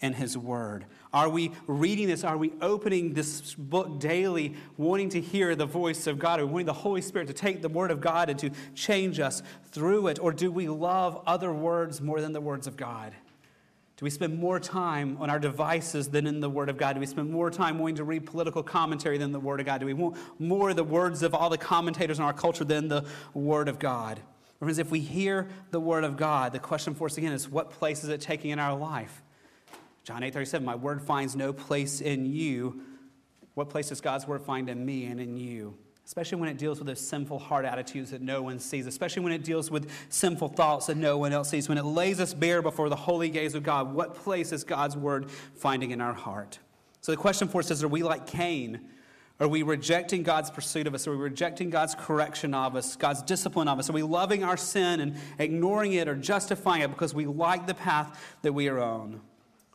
[0.00, 0.86] in his word?
[1.12, 2.24] Are we reading this?
[2.24, 6.40] Are we opening this book daily, wanting to hear the voice of God?
[6.40, 9.20] Are we wanting the Holy Spirit to take the word of God and to change
[9.20, 10.18] us through it?
[10.18, 13.14] Or do we love other words more than the words of God?
[14.00, 16.94] Do we spend more time on our devices than in the Word of God?
[16.94, 19.80] Do we spend more time wanting to read political commentary than the Word of God?
[19.80, 22.88] Do we want more of the words of all the commentators in our culture than
[22.88, 23.04] the
[23.34, 24.18] Word of God?
[24.58, 27.72] Friends, if we hear the Word of God, the question for us again is what
[27.72, 29.20] place is it taking in our life?
[30.02, 32.80] John 8 37, my word finds no place in you.
[33.52, 35.76] What place does God's word find in me and in you?
[36.10, 39.32] Especially when it deals with those sinful heart attitudes that no one sees, especially when
[39.32, 42.60] it deals with sinful thoughts that no one else sees, when it lays us bare
[42.60, 46.58] before the holy gaze of God, what place is God's word finding in our heart?
[47.00, 48.80] So the question for us is are we like Cain?
[49.38, 51.06] Are we rejecting God's pursuit of us?
[51.06, 53.88] Are we rejecting God's correction of us, God's discipline of us?
[53.88, 57.74] Are we loving our sin and ignoring it or justifying it because we like the
[57.74, 59.20] path that we are on?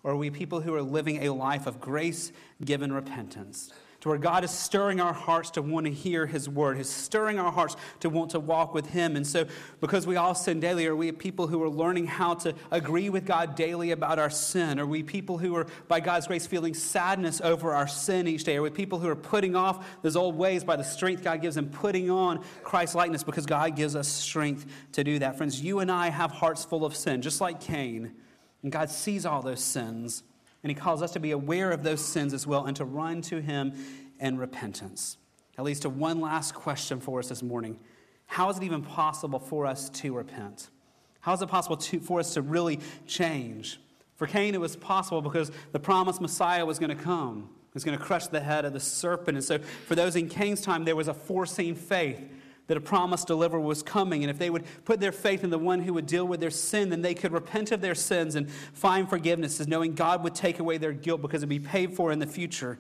[0.03, 3.71] Or are we people who are living a life of grace given repentance?
[4.05, 7.39] To where God is stirring our hearts to want to hear His word, He's stirring
[7.39, 9.15] our hearts to want to walk with Him.
[9.15, 9.47] And so,
[9.81, 13.25] because we all sin daily, are we people who are learning how to agree with
[13.25, 14.79] God daily about our sin?
[14.79, 18.57] Are we people who are, by God's grace, feeling sadness over our sin each day?
[18.57, 21.57] Are we people who are putting off those old ways by the strength God gives
[21.57, 25.35] and putting on Christ likeness because God gives us strength to do that?
[25.35, 28.11] Friends, you and I have hearts full of sin, just like Cain.
[28.61, 30.21] And God sees all those sins,
[30.65, 33.21] and He calls us to be aware of those sins as well and to run
[33.21, 33.73] to Him
[34.19, 35.17] in repentance.
[35.55, 37.77] That leads to one last question for us this morning
[38.25, 40.71] How is it even possible for us to repent?
[41.19, 43.79] How is it possible to, for us to really change?
[44.15, 47.47] For Cain, it was possible because the promised Messiah was going to come.
[47.51, 49.37] He was going to crush the head of the serpent.
[49.37, 52.27] And so, for those in Cain's time, there was a foreseen faith
[52.67, 54.23] that a promised deliverer was coming.
[54.23, 56.49] And if they would put their faith in the one who would deal with their
[56.49, 60.35] sin, then they could repent of their sins and find forgiveness, as knowing God would
[60.35, 62.77] take away their guilt because it would be paid for in the future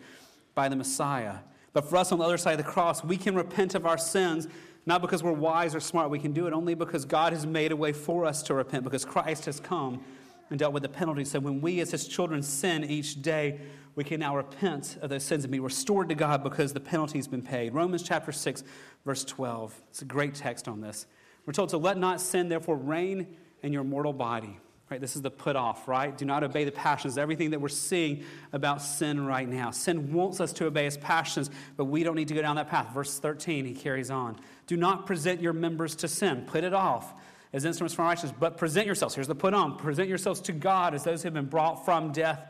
[0.55, 1.35] by the Messiah.
[1.73, 3.97] But for us on the other side of the cross, we can repent of our
[3.97, 4.47] sins.
[4.87, 7.71] Not because we're wise or smart, we can do it only because God has made
[7.71, 10.03] a way for us to repent, because Christ has come
[10.49, 11.25] and dealt with the penalty.
[11.25, 13.59] So when we as his children sin each day,
[13.95, 17.17] we can now repent of those sins and be restored to God because the penalty
[17.17, 17.73] has been paid.
[17.73, 18.63] Romans chapter 6,
[19.05, 19.81] verse 12.
[19.89, 21.07] It's a great text on this.
[21.45, 24.59] We're told to let not sin, therefore, reign in your mortal body.
[24.89, 25.01] Right?
[25.01, 26.15] This is the put off, right?
[26.15, 27.17] Do not obey the passions.
[27.17, 28.23] Everything that we're seeing
[28.53, 29.71] about sin right now.
[29.71, 32.69] Sin wants us to obey his passions, but we don't need to go down that
[32.69, 32.93] path.
[32.93, 34.39] Verse 13, he carries on.
[34.67, 36.43] Do not present your members to sin.
[36.45, 37.15] Put it off
[37.55, 39.15] as instruments for righteousness, but present yourselves.
[39.15, 39.77] Here's the put on.
[39.77, 42.45] Present yourselves to God as those who have been brought from death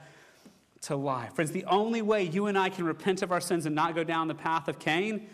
[0.82, 1.34] to life.
[1.36, 4.04] Friends, the only way you and I can repent of our sins and not go
[4.04, 5.30] down the path of Cain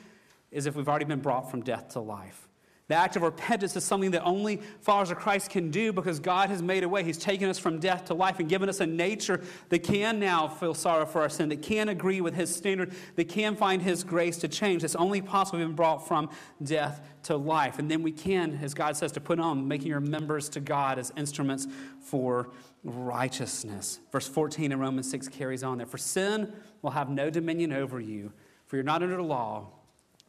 [0.51, 2.49] is if we've already been brought from death to life.
[2.91, 6.49] The act of repentance is something that only followers of Christ can do because God
[6.49, 7.05] has made a way.
[7.05, 9.39] He's taken us from death to life and given us a nature
[9.69, 13.29] that can now feel sorrow for our sin, that can agree with His standard, that
[13.29, 14.83] can find His grace to change.
[14.83, 16.31] It's only possible we've brought from
[16.61, 17.79] death to life.
[17.79, 20.99] And then we can, as God says, to put on, making your members to God
[20.99, 21.67] as instruments
[22.01, 22.49] for
[22.83, 24.01] righteousness.
[24.11, 25.87] Verse 14 in Romans 6 carries on there.
[25.87, 26.51] for sin
[26.81, 28.33] will have no dominion over you,
[28.65, 29.69] for you're not under law,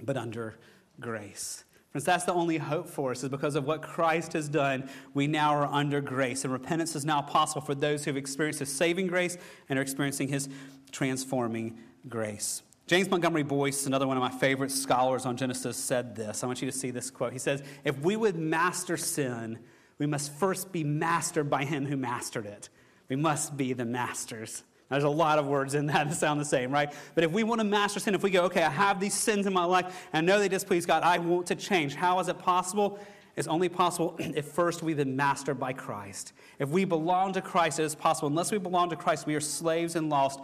[0.00, 0.54] but under
[1.00, 1.64] grace.
[1.92, 5.26] Friends, that's the only hope for us, is because of what Christ has done, we
[5.26, 6.42] now are under grace.
[6.42, 9.36] And repentance is now possible for those who have experienced his saving grace
[9.68, 10.48] and are experiencing his
[10.90, 11.78] transforming
[12.08, 12.62] grace.
[12.86, 16.42] James Montgomery Boice, another one of my favorite scholars on Genesis, said this.
[16.42, 17.34] I want you to see this quote.
[17.34, 19.58] He says, If we would master sin,
[19.98, 22.70] we must first be mastered by him who mastered it.
[23.10, 24.64] We must be the masters.
[24.92, 26.92] There's a lot of words in that that sound the same, right?
[27.14, 29.46] But if we want to master sin, if we go, okay, I have these sins
[29.46, 31.94] in my life, and I know they displease God, I want to change.
[31.94, 32.98] How is it possible?
[33.36, 36.32] It's only possible if first we've been mastered by Christ.
[36.58, 38.28] If we belong to Christ, it is possible.
[38.28, 40.40] Unless we belong to Christ, we are slaves and lost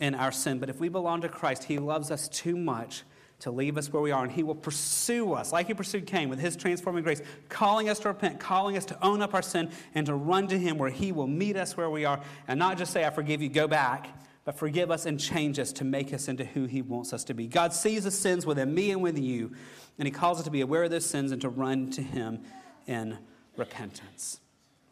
[0.00, 0.58] in our sin.
[0.58, 3.04] But if we belong to Christ, He loves us too much
[3.40, 6.28] to leave us where we are, and He will pursue us like He pursued Cain
[6.28, 9.70] with His transforming grace, calling us to repent, calling us to own up our sin,
[9.94, 12.78] and to run to Him where He will meet us where we are, and not
[12.78, 14.08] just say, I forgive you, go back,
[14.44, 17.34] but forgive us and change us to make us into who He wants us to
[17.34, 17.46] be.
[17.46, 19.52] God sees the sins within me and with you,
[19.98, 22.40] and He calls us to be aware of those sins and to run to Him
[22.86, 23.18] in
[23.56, 24.40] repentance.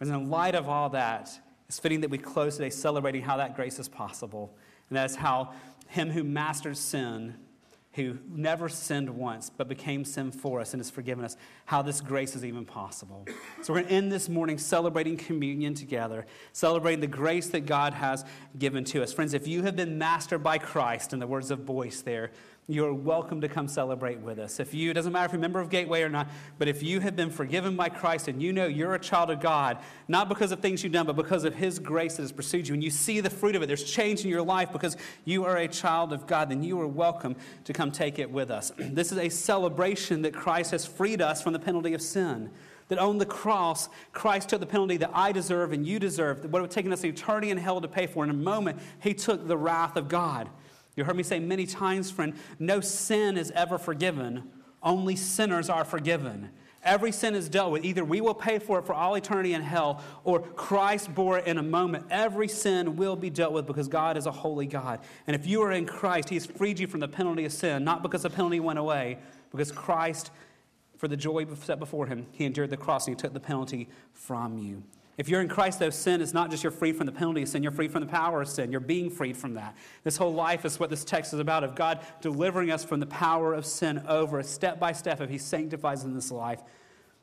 [0.01, 1.31] And in light of all that,
[1.69, 4.55] it's fitting that we close today celebrating how that grace is possible.
[4.89, 5.53] And that's how
[5.89, 7.35] Him who masters sin
[7.99, 12.01] who never sinned once but became sin for us and has forgiven us, how this
[12.01, 13.27] grace is even possible.
[13.63, 17.93] So, we're going to end this morning celebrating communion together, celebrating the grace that God
[17.95, 18.25] has
[18.57, 19.13] given to us.
[19.13, 22.31] Friends, if you have been mastered by Christ, in the words of Boice there,
[22.71, 24.61] you're welcome to come celebrate with us.
[24.61, 26.29] If you, it doesn't matter if you're a member of Gateway or not,
[26.59, 29.41] but if you have been forgiven by Christ and you know you're a child of
[29.41, 32.69] God, not because of things you've done, but because of His grace that has pursued
[32.69, 35.47] you, and you see the fruit of it, there's change in your life because you
[35.47, 38.71] are a child of God, then you are welcome to come take it with us.
[38.99, 42.51] This is a celebration that Christ has freed us from the penalty of sin.
[42.89, 46.51] That on the cross, Christ took the penalty that I deserve and you deserve, that
[46.51, 48.25] what would have taken us eternity in hell to pay for.
[48.25, 50.51] In a moment, He took the wrath of God.
[50.99, 54.51] You heard me say many times, friend, no sin is ever forgiven,
[54.83, 56.51] only sinners are forgiven.
[56.83, 57.85] Every sin is dealt with.
[57.85, 61.47] Either we will pay for it for all eternity in hell, or Christ bore it
[61.47, 62.07] in a moment.
[62.11, 64.99] Every sin will be dealt with because God is a holy God.
[65.29, 67.85] And if you are in Christ, He has freed you from the penalty of sin,
[67.85, 69.19] not because the penalty went away,
[69.53, 70.33] because Christ,
[70.97, 73.89] for the joy set before Him, He endured the cross and He took the penalty
[74.15, 74.83] from you.
[75.19, 77.49] If you're in Christ, though, sin is not just you're free from the penalty of
[77.49, 78.71] sin, you're free from the power of sin.
[78.71, 79.77] You're being freed from that.
[80.05, 83.07] This whole life is what this text is about of God delivering us from the
[83.07, 86.63] power of sin over step by step if He sanctifies in this life.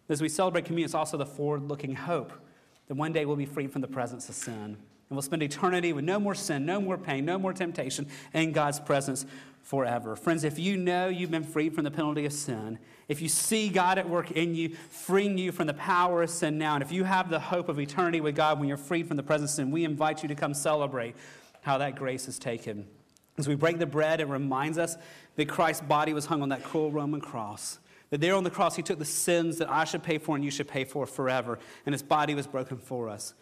[0.10, 2.34] As we celebrate communion, it's also the forward looking hope
[2.88, 4.54] that one day we'll be freed from the presence of sin.
[4.54, 8.52] And we'll spend eternity with no more sin, no more pain, no more temptation in
[8.52, 9.26] God's presence
[9.66, 10.16] forever.
[10.16, 12.78] Friends, if you know you've been freed from the penalty of sin,
[13.08, 16.60] if you see God at work in you, freeing you from the power of sin
[16.60, 19.18] now, and if you have the hope of eternity with God when you're freed from
[19.18, 21.16] the presence of sin, we invite you to come celebrate
[21.62, 22.86] how that grace is taken.
[23.40, 24.98] As we break the bread, it reminds us
[25.36, 27.80] that Christ's body was hung on that cruel Roman cross.
[28.12, 30.46] That there on the cross, he took the sins that I should pay for and
[30.46, 33.34] you should pay for forever, and his body was broken for us.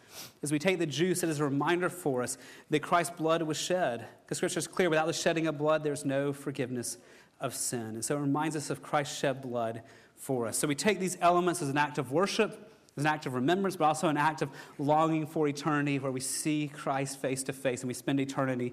[0.42, 2.38] As we take the juice, it is a reminder for us
[2.70, 4.06] that Christ's blood was shed.
[4.24, 6.98] Because scripture is clear without the shedding of blood, there's no forgiveness
[7.40, 7.80] of sin.
[7.80, 9.82] And so it reminds us of Christ's shed blood
[10.16, 10.56] for us.
[10.56, 13.76] So we take these elements as an act of worship, as an act of remembrance,
[13.76, 17.82] but also an act of longing for eternity where we see Christ face to face
[17.82, 18.72] and we spend eternity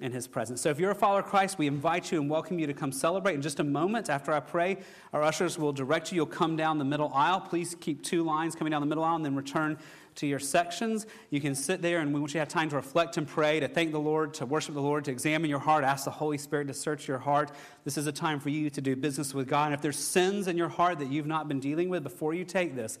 [0.00, 0.60] in his presence.
[0.60, 2.92] So if you're a follower of Christ, we invite you and welcome you to come
[2.92, 3.34] celebrate.
[3.34, 4.78] In just a moment, after I pray,
[5.12, 6.16] our ushers will direct you.
[6.16, 7.40] You'll come down the middle aisle.
[7.40, 9.76] Please keep two lines coming down the middle aisle and then return
[10.14, 11.06] to your sections.
[11.30, 13.58] You can sit there and we want you to have time to reflect and pray,
[13.58, 16.38] to thank the Lord, to worship the Lord, to examine your heart, ask the Holy
[16.38, 17.50] Spirit to search your heart.
[17.84, 19.66] This is a time for you to do business with God.
[19.66, 22.44] And if there's sins in your heart that you've not been dealing with before you
[22.44, 23.00] take this,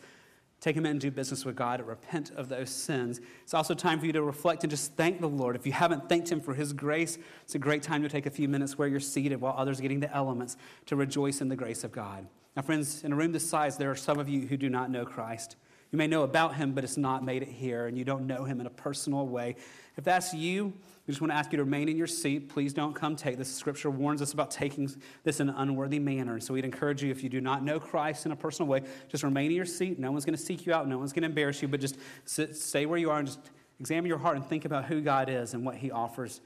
[0.60, 3.20] Take a minute and do business with God, repent of those sins.
[3.44, 5.54] It's also time for you to reflect and just thank the Lord.
[5.54, 8.30] If you haven't thanked Him for His grace, it's a great time to take a
[8.30, 10.56] few minutes where you're seated while others are getting the elements
[10.86, 12.26] to rejoice in the grace of God.
[12.56, 14.90] Now, friends, in a room this size, there are some of you who do not
[14.90, 15.54] know Christ.
[15.92, 18.42] You may know about Him, but it's not made it here, and you don't know
[18.42, 19.54] Him in a personal way.
[19.96, 20.72] If that's you,
[21.08, 22.50] we just want to ask you to remain in your seat.
[22.50, 23.50] Please don't come take this.
[23.50, 24.94] Scripture warns us about taking
[25.24, 26.38] this in an unworthy manner.
[26.38, 29.24] So we'd encourage you, if you do not know Christ in a personal way, just
[29.24, 29.98] remain in your seat.
[29.98, 31.96] No one's going to seek you out, no one's going to embarrass you, but just
[32.26, 33.40] sit, stay where you are and just
[33.80, 36.42] examine your heart and think about who God is and what He offers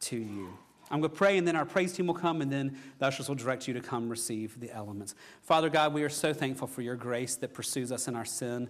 [0.00, 0.58] to you.
[0.90, 3.30] I'm going to pray, and then our praise team will come, and then the ushers
[3.30, 5.14] will direct you to come receive the elements.
[5.40, 8.68] Father God, we are so thankful for your grace that pursues us in our sin.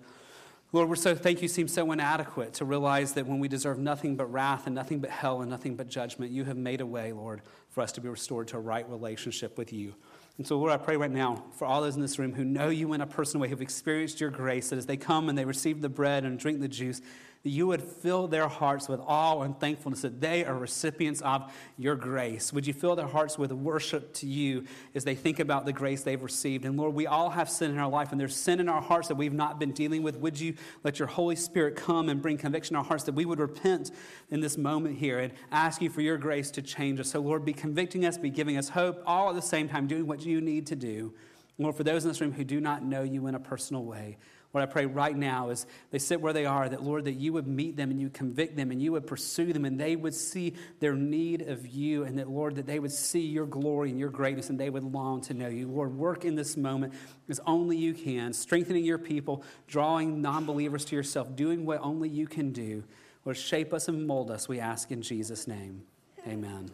[0.74, 4.16] Lord, we're so thank you seem so inadequate to realize that when we deserve nothing
[4.16, 7.12] but wrath and nothing but hell and nothing but judgment, you have made a way,
[7.12, 9.94] Lord, for us to be restored to a right relationship with you.
[10.38, 12.70] And so, Lord, I pray right now for all those in this room who know
[12.70, 15.44] you in a personal way, who've experienced your grace, that as they come and they
[15.44, 17.02] receive the bread and drink the juice,
[17.42, 21.52] that you would fill their hearts with awe and thankfulness that they are recipients of
[21.76, 22.52] your grace.
[22.52, 24.64] Would you fill their hearts with worship to you
[24.94, 26.64] as they think about the grace they've received?
[26.64, 29.08] And Lord, we all have sin in our life, and there's sin in our hearts
[29.08, 30.16] that we've not been dealing with.
[30.18, 30.54] Would you
[30.84, 33.90] let your Holy Spirit come and bring conviction in our hearts that we would repent
[34.30, 37.10] in this moment here and ask you for your grace to change us?
[37.10, 40.06] So, Lord, be convicting us, be giving us hope, all at the same time doing
[40.06, 41.12] what you need to do.
[41.58, 44.16] Lord, for those in this room who do not know you in a personal way,
[44.52, 47.32] what I pray right now is they sit where they are, that Lord, that you
[47.32, 50.14] would meet them and you convict them and you would pursue them and they would
[50.14, 53.98] see their need of you and that, Lord, that they would see your glory and
[53.98, 55.68] your greatness and they would long to know you.
[55.68, 56.92] Lord, work in this moment
[57.30, 62.10] as only you can, strengthening your people, drawing non believers to yourself, doing what only
[62.10, 62.84] you can do.
[63.24, 65.82] Lord, shape us and mold us, we ask in Jesus' name.
[66.26, 66.70] Amen.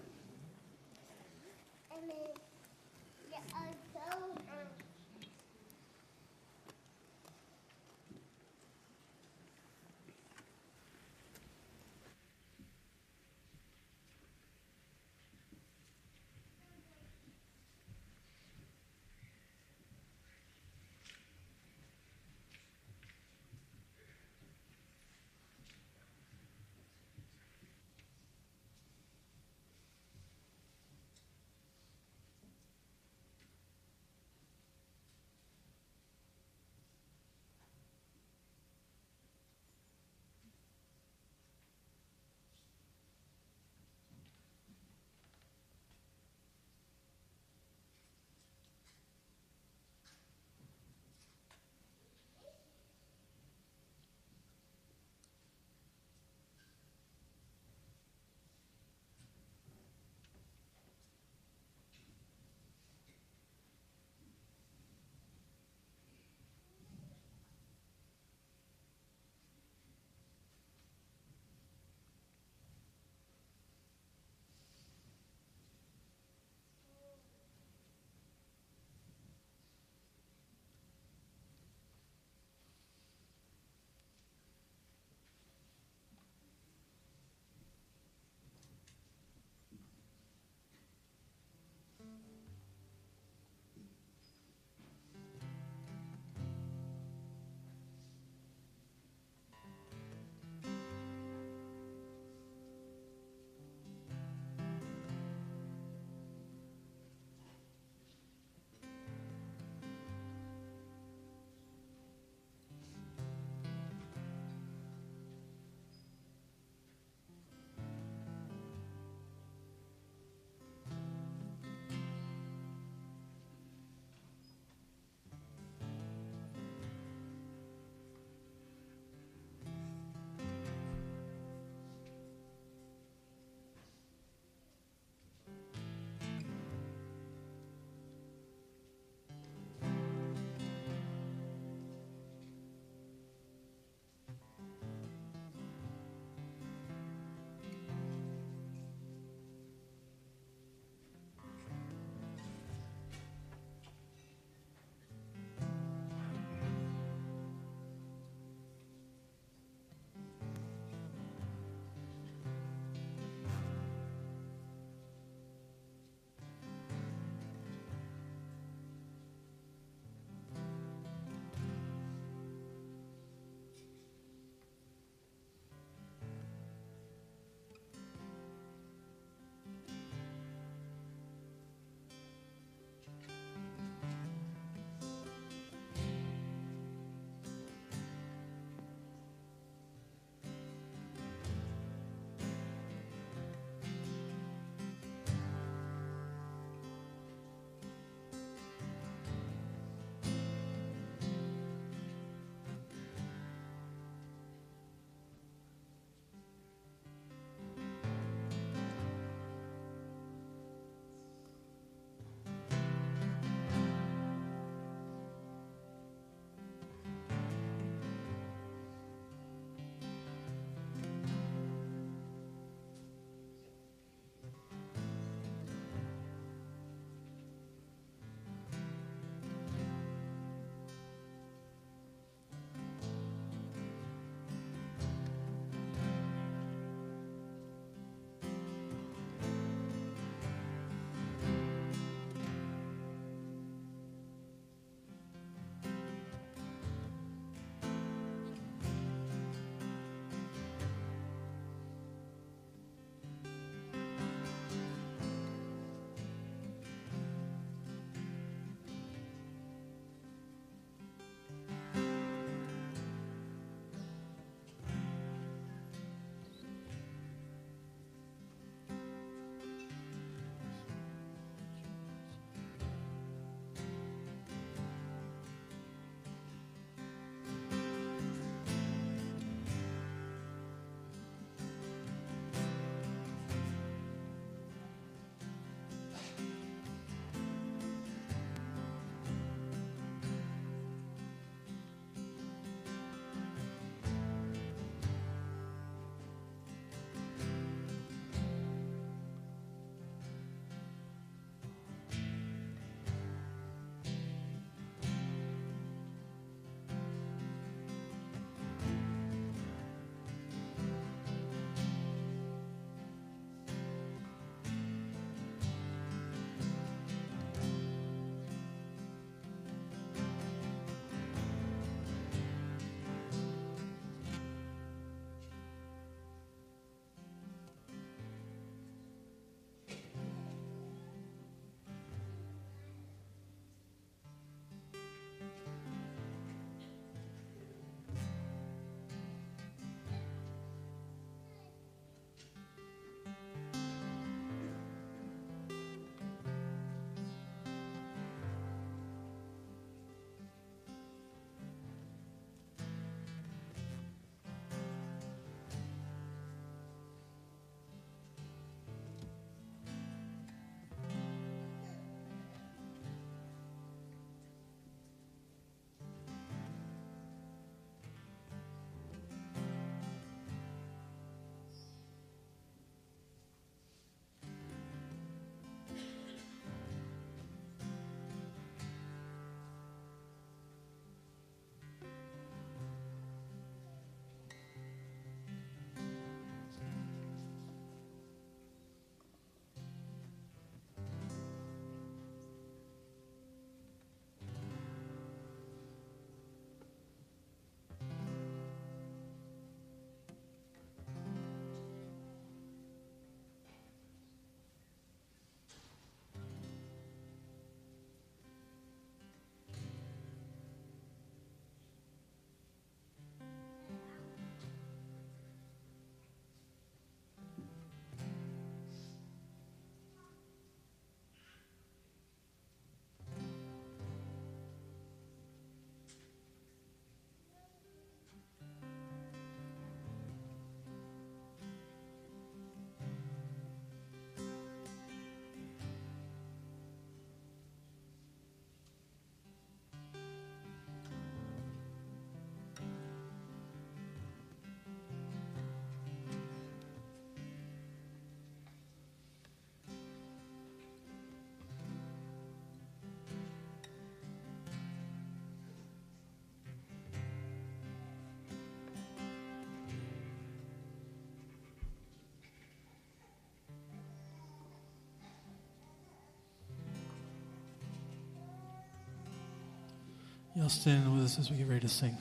[470.58, 472.16] Y'all stand with us as we get ready to sing.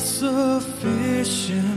[0.00, 1.69] sufficient.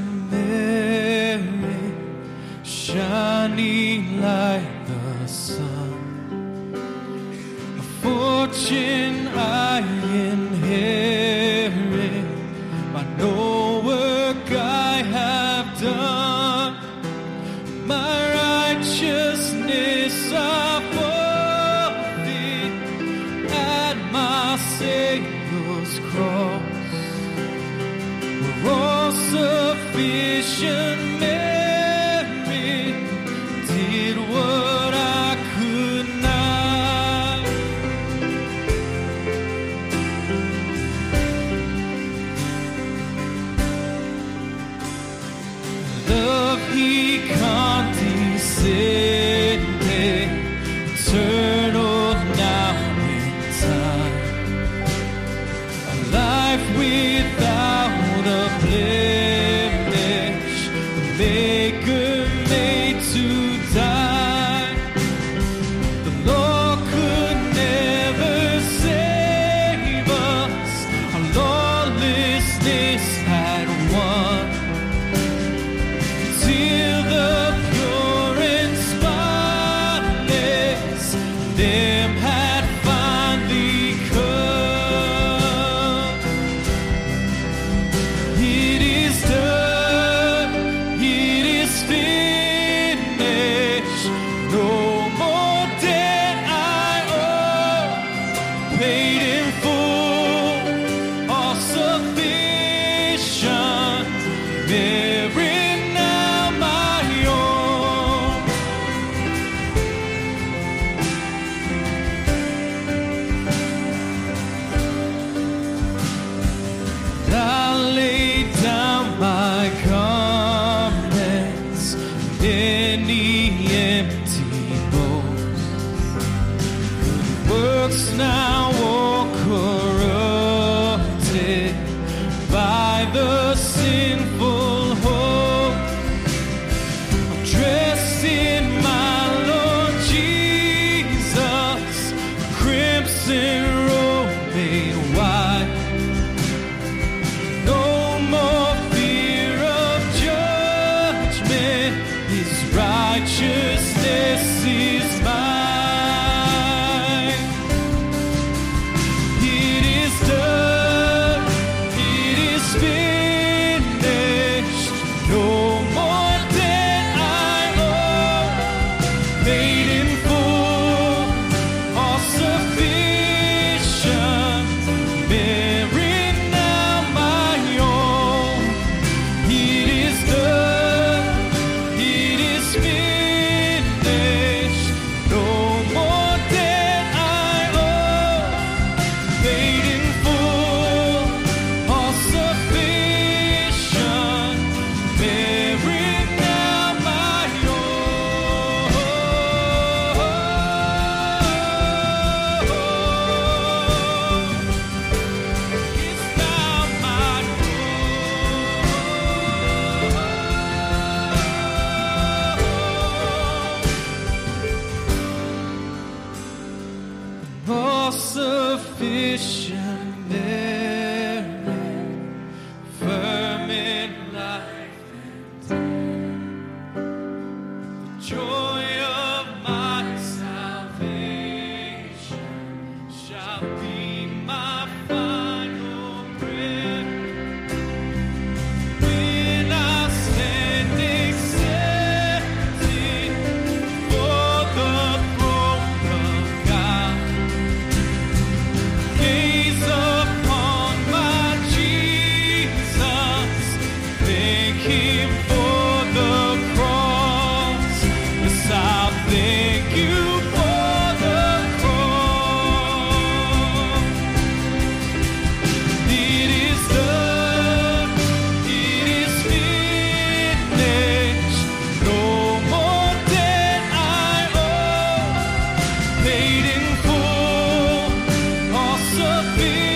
[279.57, 279.92] me.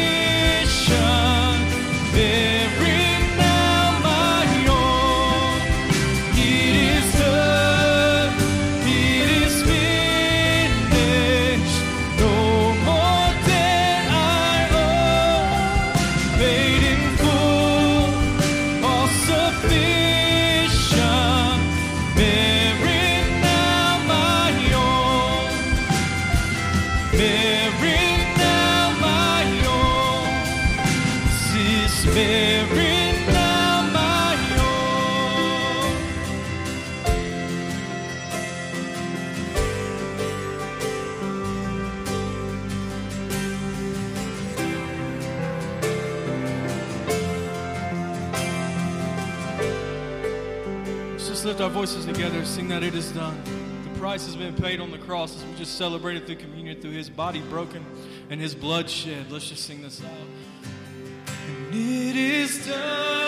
[51.88, 53.42] Voices together sing that it is done.
[53.86, 56.92] The price has been paid on the cross as we just celebrated through communion, through
[56.92, 57.86] his body broken
[58.30, 59.32] and his blood shed.
[59.32, 60.10] Let's just sing this out.
[61.48, 63.27] And it is done.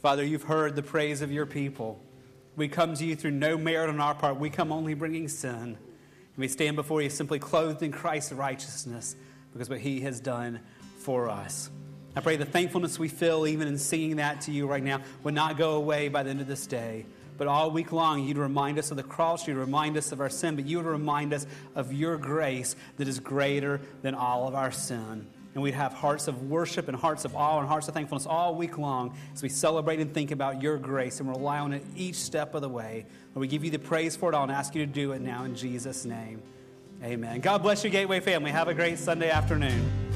[0.00, 2.00] Father, you've heard the praise of your people.
[2.56, 4.38] We come to you through no merit on our part.
[4.38, 5.52] We come only bringing sin.
[5.52, 5.76] And
[6.38, 9.14] we stand before you simply clothed in Christ's righteousness
[9.52, 10.60] because what he has done
[11.00, 11.70] for us.
[12.16, 15.34] I pray the thankfulness we feel even in singing that to you right now would
[15.34, 17.04] not go away by the end of this day.
[17.36, 20.28] But all week long, you'd remind us of the cross, you'd remind us of our
[20.30, 24.54] sin, but you would remind us of your grace that is greater than all of
[24.54, 25.26] our sin.
[25.54, 28.54] And we'd have hearts of worship and hearts of awe and hearts of thankfulness all
[28.54, 32.14] week long as we celebrate and think about your grace and rely on it each
[32.14, 33.04] step of the way.
[33.34, 35.20] And we give you the praise for it all and ask you to do it
[35.20, 36.40] now in Jesus' name.
[37.02, 37.40] Amen.
[37.40, 38.50] God bless you, Gateway family.
[38.50, 40.09] Have a great Sunday afternoon.